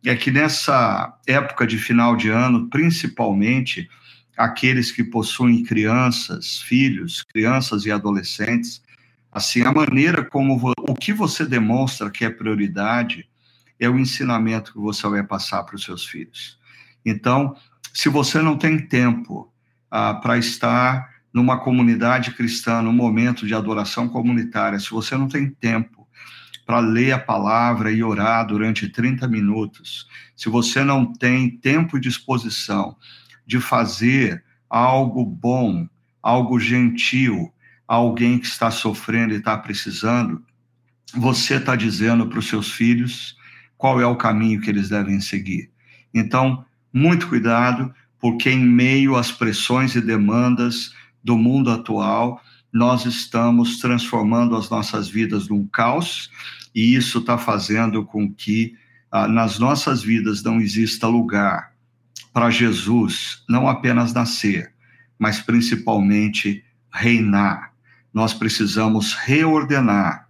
[0.06, 3.90] é que nessa época de final de ano, principalmente
[4.38, 8.82] aqueles que possuem crianças, filhos, crianças e adolescentes,
[9.32, 10.58] Assim, a maneira como
[11.02, 13.28] que você demonstra que é prioridade
[13.80, 16.60] é o ensinamento que você vai passar para os seus filhos.
[17.04, 17.56] Então,
[17.92, 19.52] se você não tem tempo
[19.90, 25.50] ah, para estar numa comunidade cristã, num momento de adoração comunitária, se você não tem
[25.50, 26.08] tempo
[26.68, 32.02] para ler a palavra e orar durante 30 minutos, se você não tem tempo e
[32.02, 32.96] disposição
[33.44, 35.88] de fazer algo bom,
[36.22, 37.52] algo gentil,
[37.88, 40.46] alguém que está sofrendo e está precisando,
[41.14, 43.36] você está dizendo para os seus filhos
[43.78, 45.70] qual é o caminho que eles devem seguir.
[46.14, 50.94] Então, muito cuidado, porque em meio às pressões e demandas
[51.24, 52.42] do mundo atual,
[52.72, 56.30] nós estamos transformando as nossas vidas num caos,
[56.74, 58.76] e isso está fazendo com que
[59.12, 61.72] ah, nas nossas vidas não exista lugar
[62.34, 64.72] para Jesus não apenas nascer,
[65.20, 67.72] mas principalmente reinar
[68.14, 70.28] nós precisamos reordenar,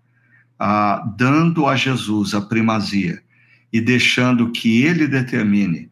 [0.63, 3.19] ah, dando a Jesus a primazia
[3.73, 5.89] e deixando que ele determine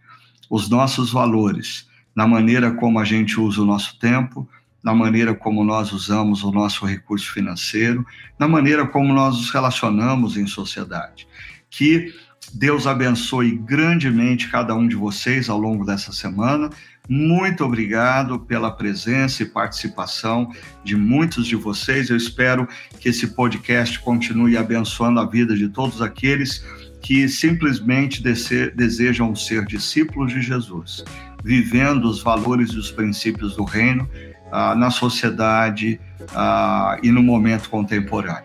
[0.48, 4.48] os nossos valores na maneira como a gente usa o nosso tempo,
[4.84, 8.06] na maneira como nós usamos o nosso recurso financeiro,
[8.38, 11.28] na maneira como nós nos relacionamos em sociedade.
[11.68, 12.14] Que
[12.54, 16.70] Deus abençoe grandemente cada um de vocês ao longo dessa semana.
[17.10, 20.54] Muito obrigado pela presença e participação
[20.84, 22.12] de muitos de vocês.
[22.12, 22.68] Eu espero
[23.00, 26.64] que esse podcast continue abençoando a vida de todos aqueles
[27.02, 31.04] que simplesmente desejam ser discípulos de Jesus,
[31.44, 34.08] vivendo os valores e os princípios do reino
[34.52, 36.00] ah, na sociedade
[36.36, 38.44] ah, e no momento contemporâneo.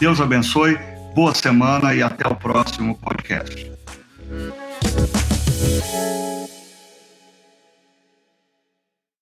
[0.00, 0.78] Deus abençoe,
[1.14, 3.70] boa semana e até o próximo podcast.